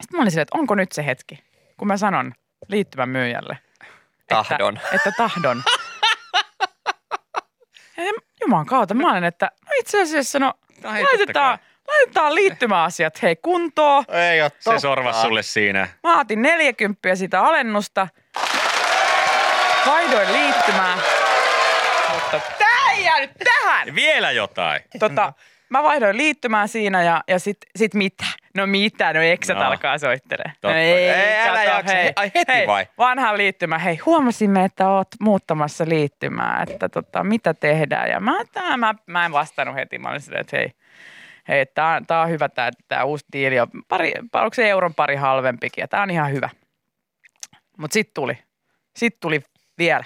[0.00, 1.44] Sitten mä olin silleen, että onko nyt se hetki,
[1.76, 2.32] kun mä sanon
[2.68, 3.58] liittymän myyjälle.
[4.28, 4.76] Tahdon.
[4.76, 5.62] Että, että tahdon.
[7.96, 8.04] ja
[8.40, 14.04] juman kautta mä olin, että no itse asiassa no totta laitetaan, laitetaan liittymäasiat hei kuntoon.
[14.08, 15.88] Ei oo Se sorvas sulle siinä.
[16.02, 18.08] Mä otin 40 sitä alennusta.
[19.86, 20.98] Vaihdoin liittymää.
[22.32, 23.94] Mutta tää ei jäänyt tähän.
[23.94, 24.80] Vielä jotain.
[24.98, 25.32] Tota,
[25.68, 28.24] mä vaihdoin liittymään siinä ja, ja sit, sit mitä?
[28.56, 29.12] No mitä?
[29.12, 29.64] No eksät No.
[29.64, 30.52] alkaa soittelee.
[30.60, 30.68] Totta.
[30.68, 31.10] No Ei,
[31.48, 31.94] älä kato, jaksa.
[31.94, 32.86] hei, Ai heti hei, vai?
[32.98, 33.78] Vanha liittymä.
[33.78, 38.10] Hei, huomasimme, että oot muuttamassa liittymää, että tota, mitä tehdään.
[38.10, 39.98] Ja mä, tää, mä, mä en vastannut heti.
[39.98, 40.70] Mä olin silleen, että hei,
[41.48, 43.60] hei tää, on- tää on hyvä tää, tää uusi diili.
[43.60, 46.48] On pari, onko se euron pari halvempikin ja tää on ihan hyvä.
[47.78, 48.38] Mutta sit tuli.
[48.96, 49.40] Sit tuli
[49.78, 50.04] vielä.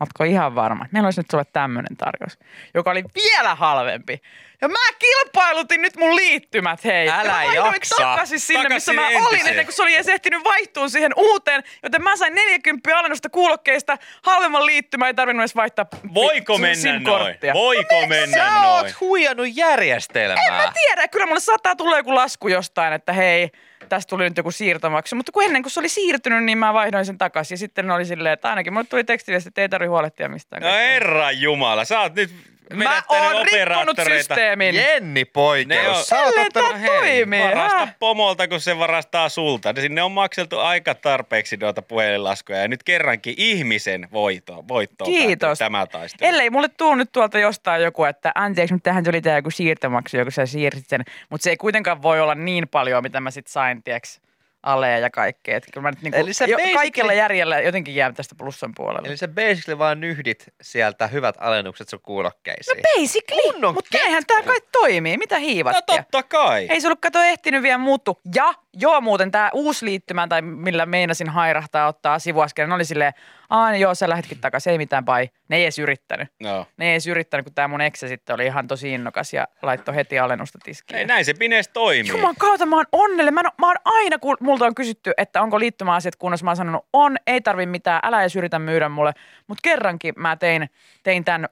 [0.00, 0.86] Ootko ihan varma?
[0.92, 2.38] Meillä olisi nyt sulle tämmöinen tarjous,
[2.74, 4.22] joka oli vielä halvempi.
[4.60, 7.10] Ja mä kilpailutin nyt mun liittymät, hei.
[7.10, 7.96] Älä ja mä jaksa.
[7.98, 11.62] takaisin sinne, missä mä Takaisin olin, ennen kuin se oli edes ehtinyt vaihtua siihen uuteen.
[11.82, 16.76] Joten mä sain 40 alennusta kuulokkeista, halvemman liittymän, ei tarvinnut edes vaihtaa Voiko mennä noin?
[16.76, 17.54] SIM-korttia.
[17.54, 18.66] Voiko mennä Sä noin?
[18.66, 20.56] oot huijannut järjestelmää.
[20.66, 23.50] Mä tiedän, kyllä mulle saattaa tulla joku lasku jostain, että hei,
[23.88, 25.16] tästä tuli nyt joku siirtomaksu.
[25.16, 27.54] Mutta kun ennen kuin se oli siirtynyt, niin mä vaihdoin sen takaisin.
[27.54, 30.62] Ja sitten oli silleen, että ainakin mulle tuli tekstiviesti, että ei tarvitse huolehtia mistään.
[30.62, 32.30] No herra jumala, sä oot nyt
[32.74, 34.74] Mä oon rikkonut systeemin.
[34.74, 36.06] Jenni Ne on- poikeus.
[36.06, 37.40] Sä oot Silleen tää toimii.
[37.42, 39.72] Varasta pomolta, kun se varastaa sulta.
[39.72, 42.58] Niin Sinne on makseltu aika tarpeeksi noita puhelinlaskuja.
[42.58, 45.58] Ja nyt kerrankin ihmisen voitto, voittoon Kiitos.
[45.58, 46.28] tämä taistelu.
[46.28, 50.16] Ellei mulle tuu nyt tuolta jostain joku, että anteeksi, mutta tähän tuli tämä joku siirtomaksu,
[50.16, 51.04] joku sä siirsit sen.
[51.30, 54.20] Mutta se ei kuitenkaan voi olla niin paljon, mitä mä sit sain, tieks,
[54.62, 55.56] aleja ja kaikkea.
[55.56, 58.72] Että kyllä mä nyt niinku, Eli sä jo, basically- kaikella järjellä jotenkin jää tästä plussan
[58.76, 59.08] puolelle.
[59.08, 62.82] Eli sä basically vaan nyhdit sieltä hyvät alennukset sun kuulokkeisiin.
[62.98, 65.16] Basically, Kunnon mutta näinhän tämä kai toimii.
[65.16, 65.96] Mitä No hiivattia?
[65.96, 66.66] totta kai.
[66.70, 68.20] Ei se ollut kato ehtinyt vielä muuttu.
[68.34, 73.12] Ja joo muuten tämä uusi liittymä, tai millä meinasin hairahtaa ottaa sivuaskeleen, oli silleen,
[73.50, 75.30] aah joo sä lähdetkin takaisin, ei mitään pai.
[75.48, 76.28] Ne ei edes yrittänyt.
[76.42, 76.66] No.
[76.76, 79.94] Ne ei edes yrittänyt, kun tämä mun eksä sitten oli ihan tosi innokas ja laittoi
[79.94, 80.98] heti alennusta tiskiin.
[80.98, 82.08] Ei, näin se Pines toimii.
[82.08, 83.30] Juman kautta mä oon onnelle.
[83.30, 86.86] Mä, mä oon aina, kun multa on kysytty, että onko liittymäasiat kunnossa, mä oon sanonut,
[86.92, 89.12] on, ei tarvi mitään, älä edes yritä myydä mulle.
[89.46, 90.70] Mutta kerrankin mä tein,
[91.02, 91.48] tein tämän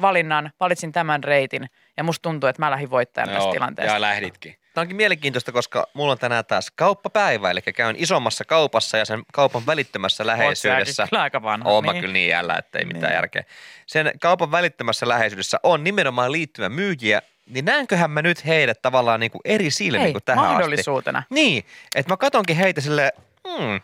[0.00, 3.94] valinnan, valitsin tämän reitin ja musta tuntuu, että mä lähdin voittajan tästä tilanteesta.
[3.94, 4.56] ja lähditkin.
[4.74, 9.22] Tämä onkin mielenkiintoista, koska mulla on tänään taas kauppapäivä, eli käyn isommassa kaupassa ja sen
[9.32, 11.02] kaupan välittömässä läheisyydessä.
[11.02, 11.70] Oot säkin kyllä aika vanha.
[11.70, 12.00] Oon mä niin.
[12.00, 13.14] kyllä niin jällä, että ei mitään Niin.
[13.14, 13.44] järkeä.
[13.86, 19.30] Sen kaupan välittömässä läheisyydessä on nimenomaan liittymä myyjiä, niin näenköhän mä nyt heidät tavallaan niin
[19.30, 20.52] kuin eri silmin Hei, kuin tähän asti.
[20.54, 21.22] mahdollisuutena.
[21.30, 23.12] Niin, että mä katonkin heitä sille,
[23.48, 23.80] hmm,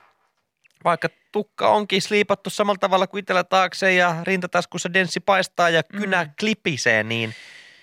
[0.84, 6.24] vaikka tukka onkin sliipattu samalla tavalla kuin itsellä taakse ja rintataskussa denssi paistaa ja kynä
[6.24, 6.30] mm.
[6.40, 7.34] klipisee, niin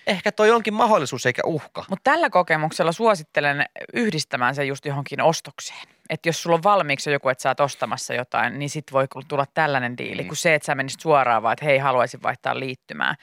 [0.06, 1.84] ehkä toi onkin mahdollisuus eikä uhka.
[1.90, 5.88] Mutta tällä kokemuksella suosittelen yhdistämään sen just johonkin ostokseen.
[6.10, 9.06] Että jos sulla on valmiiksi jo joku, että sä oot ostamassa jotain, niin sit voi
[9.28, 10.28] tulla tällainen diili, Mm.
[10.28, 13.14] kuin se, että sä menisit suoraan vaan, että hei, haluaisin vaihtaa liittymää.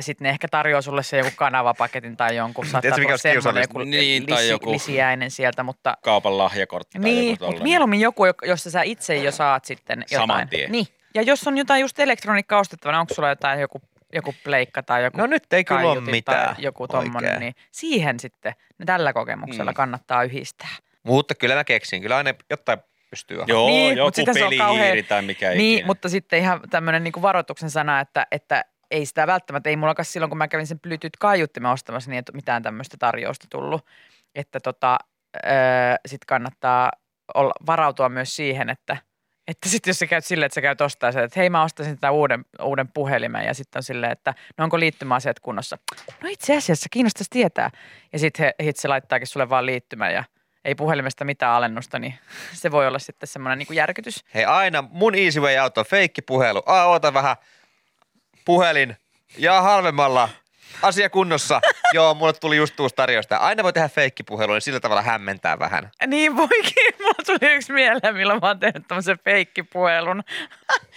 [0.00, 3.70] Sitten ne ehkä tarjoaa sulle se joku kanavapaketin tai jonkun, saattaa Tiedätkö, mikä olisi kiusallista?
[3.78, 7.62] joku, Niin, tai lisi, joku- lisiäinen sieltä, mutta Kaupan lahjakortti tai niin, joku mutta tollainen.
[7.62, 10.28] mieluummin joku, jo- jossa sä itse jo saat sitten jotain.
[10.28, 10.72] Saman tien.
[10.72, 13.80] Niin, ja jos on jotain just elektroniikkaa ostettavana, onko sulla jotain joku,
[14.12, 17.40] joku pleikka tai joku No nyt ei kyllä ole mitään tai joku tommonen, oikein.
[17.40, 18.52] niin siihen sitten
[18.86, 19.74] tällä kokemuksella Mm.
[19.76, 20.68] kannattaa yhdistää.
[21.02, 22.78] Mutta kyllä mä keksin, kyllä aina jotain
[23.10, 25.86] pystyy Joo, Niin, joku sitten se on pelihiiri kauhean- tai mikä Niin, ikinä.
[25.86, 30.30] mutta sitten ihan tämmöinen niin varoituksen sana, että, että ei sitä välttämättä, ei mulla silloin
[30.30, 33.86] kun mä kävin sen Bluetooth-kaiuttimen ostamassa, niin ei mitään tämmöistä tarjousta tullut.
[34.34, 34.98] Että tota,
[36.06, 36.92] sitten kannattaa
[37.34, 38.96] olla, varautua myös siihen, että,
[39.48, 41.94] että sitten jos sä käyt silleen, että sä käyt ostaa sen, että hei mä ostaisin
[41.94, 45.78] tätä uuden, uuden puhelimen ja sitten on silleen, että no onko liittymäasiat kunnossa.
[46.22, 47.70] No itse asiassa kiinnostaisi tietää.
[48.12, 50.24] Ja sitten he, se laittaakin sulle vaan liittymän ja
[50.64, 52.14] ei puhelimesta mitään alennusta, niin
[52.52, 54.24] se voi olla sitten semmoinen niin järkytys.
[54.34, 56.62] Hei aina, mun easy way out on feikki puhelu.
[56.66, 57.36] Aa, oota vähän.
[58.48, 58.96] Puhelin.
[59.38, 60.28] Ja halvemmalla.
[60.82, 61.60] Asia kunnossa.
[61.94, 63.36] Joo, mulle tuli just uusi tarjousta.
[63.36, 65.90] Aina voi tehdä feikki puhelu, niin sillä tavalla hämmentää vähän.
[66.06, 66.94] Niin voikin.
[67.02, 70.22] Mulla tuli yksi mieleen, milloin mä oon tehnyt tämmöisen feikkipuhelun.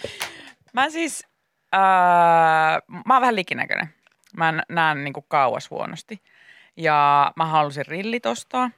[0.74, 1.26] mä siis,
[1.72, 3.94] ää, mä oon vähän likinäköinen.
[4.36, 6.22] Mä näen niinku kauas huonosti.
[6.76, 8.70] Ja mä halusin rillit ostaa.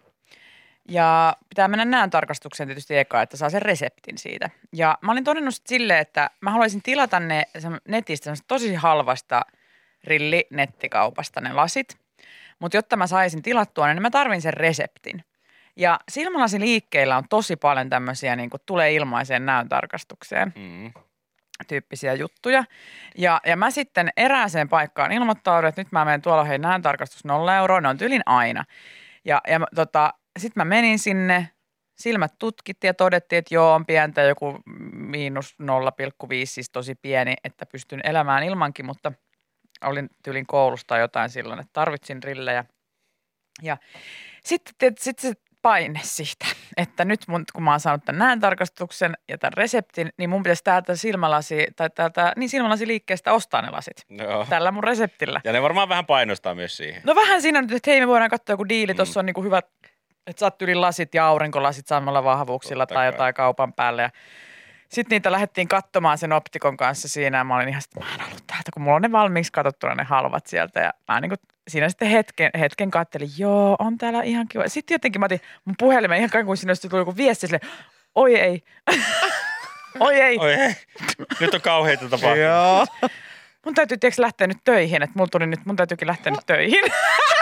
[0.88, 4.51] Ja pitää mennä näön tarkastukseen tietysti eka, että saa sen reseptin siitä.
[4.73, 7.42] Ja mä olin todennut silleen, että mä haluaisin tilata ne
[7.88, 9.42] netistä tosi halvasta
[10.05, 11.99] rilli-nettikaupasta ne lasit.
[12.59, 15.25] Mutta jotta mä saisin tilattua ne, niin mä tarvin sen reseptin.
[15.77, 20.92] Ja silmälasi liikkeillä on tosi paljon tämmöisiä, niin kuin tulee ilmaiseen näön tarkastukseen Mm.
[21.68, 22.64] tyyppisiä juttuja.
[23.18, 27.25] Ja, ja mä sitten erääseen paikkaan ilmoittaudun, että nyt mä menen tuolla, hei näön tarkastus
[27.25, 28.64] nolla euroa, ne on tylin aina.
[29.25, 31.51] Ja, ja tota, sitten mä menin sinne,
[31.94, 34.59] silmät tutkittiin ja todettiin, että joo, on pientä joku
[34.92, 35.66] miinus 0,5,
[36.44, 39.12] siis tosi pieni, että pystyn elämään ilmankin, mutta
[39.85, 42.64] olin tyylin koulusta jotain silloin, että tarvitsin rillejä.
[43.62, 43.77] Ja
[44.44, 49.38] sitten sit se paine siitä, että nyt mun, kun mä oon saanut tämän näöntarkastuksen ja
[49.38, 54.05] tämän reseptin, niin mun pitäisi täältä silmälasi, tai täältä, niin silmälasiliikkeestä ostaa ne lasit.
[54.09, 54.47] Joo.
[54.49, 55.40] Tällä mun reseptillä.
[55.44, 57.03] Ja ne varmaan vähän painostaa myös siihen.
[57.05, 59.66] No vähän siinä nyt, että hei me voidaan katsoa joku diili, tuossa on niinku hyvät,
[60.26, 63.14] että saat yli lasit ja aurinkolasit samalla vahvuuksilla Totta tai kai.
[63.14, 64.02] jotain kaupan päälle.
[64.02, 64.10] Ja
[64.88, 68.26] sitten niitä lähdettiin katsomaan sen optikon kanssa siinä ja mä olin ihan, että mä en
[68.26, 70.80] ollut täältä, kun mulla on ne valmiiksi katsottuna ne halvat sieltä.
[70.80, 71.32] Ja mä niin
[71.68, 74.68] siinä sitten hetken, hetken kattelin, joo, on täällä ihan kiva.
[74.68, 77.60] Sitten jotenkin mä otin mun puhelimen ihan kuin siinä olisi tullut joku viesti sille,
[78.14, 78.62] oi ei,
[80.00, 80.38] oi ei.
[80.38, 80.74] Oi ei.
[81.40, 82.37] Nyt on kauheita tapahtumia.
[82.37, 82.87] Joo.
[83.64, 86.84] Mun täytyy tiiäks, lähteä nyt töihin, että mulla tuli nyt, mun täytyykin lähteä nyt töihin.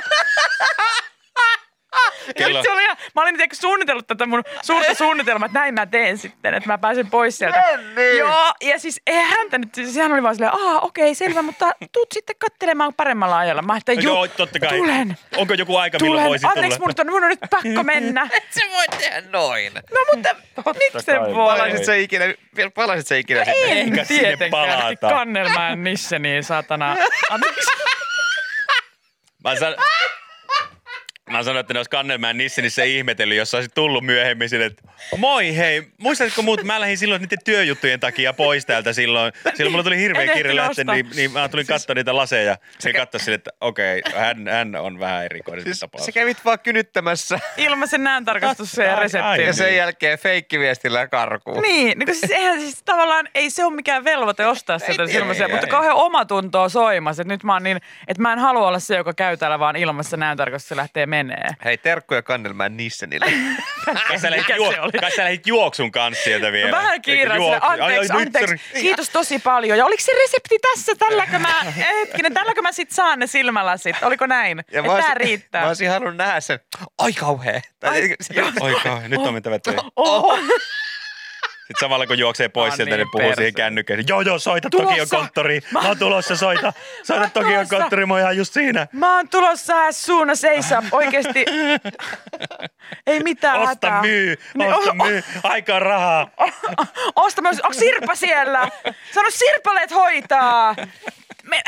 [2.38, 5.74] Kello- Ja se oli ihan, mä olin tiiäks, suunnitellut tätä mun suurta suunnitelmaa, että näin
[5.74, 7.64] mä teen sitten, että mä pääsen pois sieltä.
[7.96, 8.18] niin.
[8.18, 11.72] Joo, ja siis ei häntä nyt, siis hän oli vaan silleen, aa okei, selvä, mutta
[11.92, 13.62] tuut sitten kattelemaan paremmalla ajalla.
[13.62, 14.78] Mä ajattelin, Joo, totta kai.
[14.78, 16.28] tulen, Onko joku aika, milloin tulen.
[16.30, 16.92] voisit Anteeksi, tulla?
[16.98, 18.28] mun, on, mun on nyt pakko mennä.
[18.50, 19.72] Se voi tehdä noin.
[19.74, 20.34] No mutta
[20.78, 21.34] miksi se voi?
[21.34, 22.24] Palasit se ikinä,
[22.56, 23.58] vielä palasit se ikinä sinne.
[23.72, 24.50] Eikä En sinne tietenkään.
[24.50, 25.08] palata.
[25.08, 26.96] Kannelmään nissä, niin saatana.
[27.30, 27.70] Anteeksi.
[29.44, 29.74] Mä, san...
[31.30, 34.82] Mä sanoin, että ne olisi Kannelmäen Nissenissä ihmetellyt, jos sä olisit tullut myöhemmin sille, että
[35.16, 39.32] moi hei, muistatko muut, mä lähdin silloin niiden työjuttujen takia pois täältä silloin.
[39.54, 40.94] Silloin mulla tuli hirveä lähteä, ostaa.
[40.94, 42.56] niin, niin mä tulin katsoa niitä laseja.
[42.78, 46.04] Se katsoi sille, että okei, hän, hän on vähän erikoinen Siis tapaus.
[46.06, 49.00] sä kävit vaan kynyttämässä Ilmaisen näöntarkastus ja Ai, ai.
[49.02, 49.42] resepti.
[49.42, 51.62] ja sen jälkeen feikkiviestillä karkuun.
[51.62, 55.46] Niin, niin kun siis eihän siis tavallaan, ei se ole mikään velvoite ostaa sieltä ilmaisia,
[55.46, 55.70] ei, mutta ei.
[55.70, 57.22] kauhean omatuntoa soimassa.
[57.22, 57.76] Että nyt mä oon niin,
[58.08, 61.48] että mä en halua olla se, joka käy täällä vaan ilmassa näöntarkastus ja lähtee menee.
[61.64, 63.26] Hei, terkkuja Kannelmäen Nissenille.
[64.08, 66.70] Kai sä, lähit juo- juoksun kanssa sieltä vielä.
[66.70, 67.00] No vähän?
[67.62, 69.78] Ai, ai, anteeksi, nyt, anteeksi, kiitos tosi paljon.
[69.78, 74.02] Ja oliko se resepti tässä, tälläkö mä, hetkinen, tälläkö mä sit saan ne silmälasit?
[74.02, 74.64] Oliko näin?
[74.72, 75.62] Ja mä tää olisin- riittää.
[75.62, 76.60] Mä olisin halunnut nähdä sen.
[76.98, 77.60] Ai kauhea.
[77.80, 78.14] Tai,
[78.60, 79.82] Oi kauhean, nyt on mentävä töihin.
[81.66, 83.52] Sitten samalla kun juoksee pois Ah, sieltä, niin, puhuu siihen perse.
[83.52, 84.04] kännykkään.
[84.08, 84.70] Joo, joo, soita.
[84.70, 85.62] Tokion konttoriin.
[85.70, 86.72] Mä oon tulossa, soita.
[87.02, 88.86] Soita Tokion konttoriin, mä oon ihan just siinä.
[88.92, 90.82] Mä oon tulossa suuna seisa.
[90.92, 91.44] Oikeesti.
[93.06, 94.00] Ei mitään Osta hätää.
[94.02, 95.22] myy, Niin, osta o- myy.
[95.42, 96.30] Aikaa rahaa.
[97.16, 98.68] Osta myös, onko Sirpa siellä?
[99.14, 100.74] Sano Sirpaleet hoitaa.
[101.42, 101.62] Me,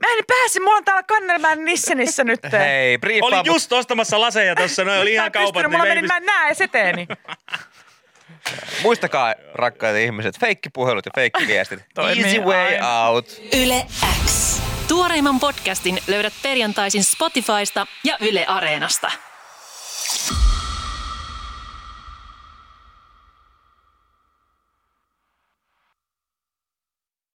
[0.00, 2.40] mä en pääse, mulla on täällä Kannelmäen Nissenissä nyt.
[2.52, 3.26] Hei, briefaa.
[3.26, 5.52] Olin just ostamassa laseja tossa, ne oli Mä ihan en kaupat.
[5.52, 7.06] pystynyt, niin mulla meni, mä en näe seteeni.
[8.82, 11.80] Muistakaa, rakkaat ihmiset, feikkipuhelut ja feikkiviestit.
[11.96, 13.42] Easy way out.
[13.62, 13.86] Yle
[14.24, 14.60] X.
[14.88, 19.10] Tuoreimman podcastin löydät perjantaisin Spotifysta ja Yle Areenasta.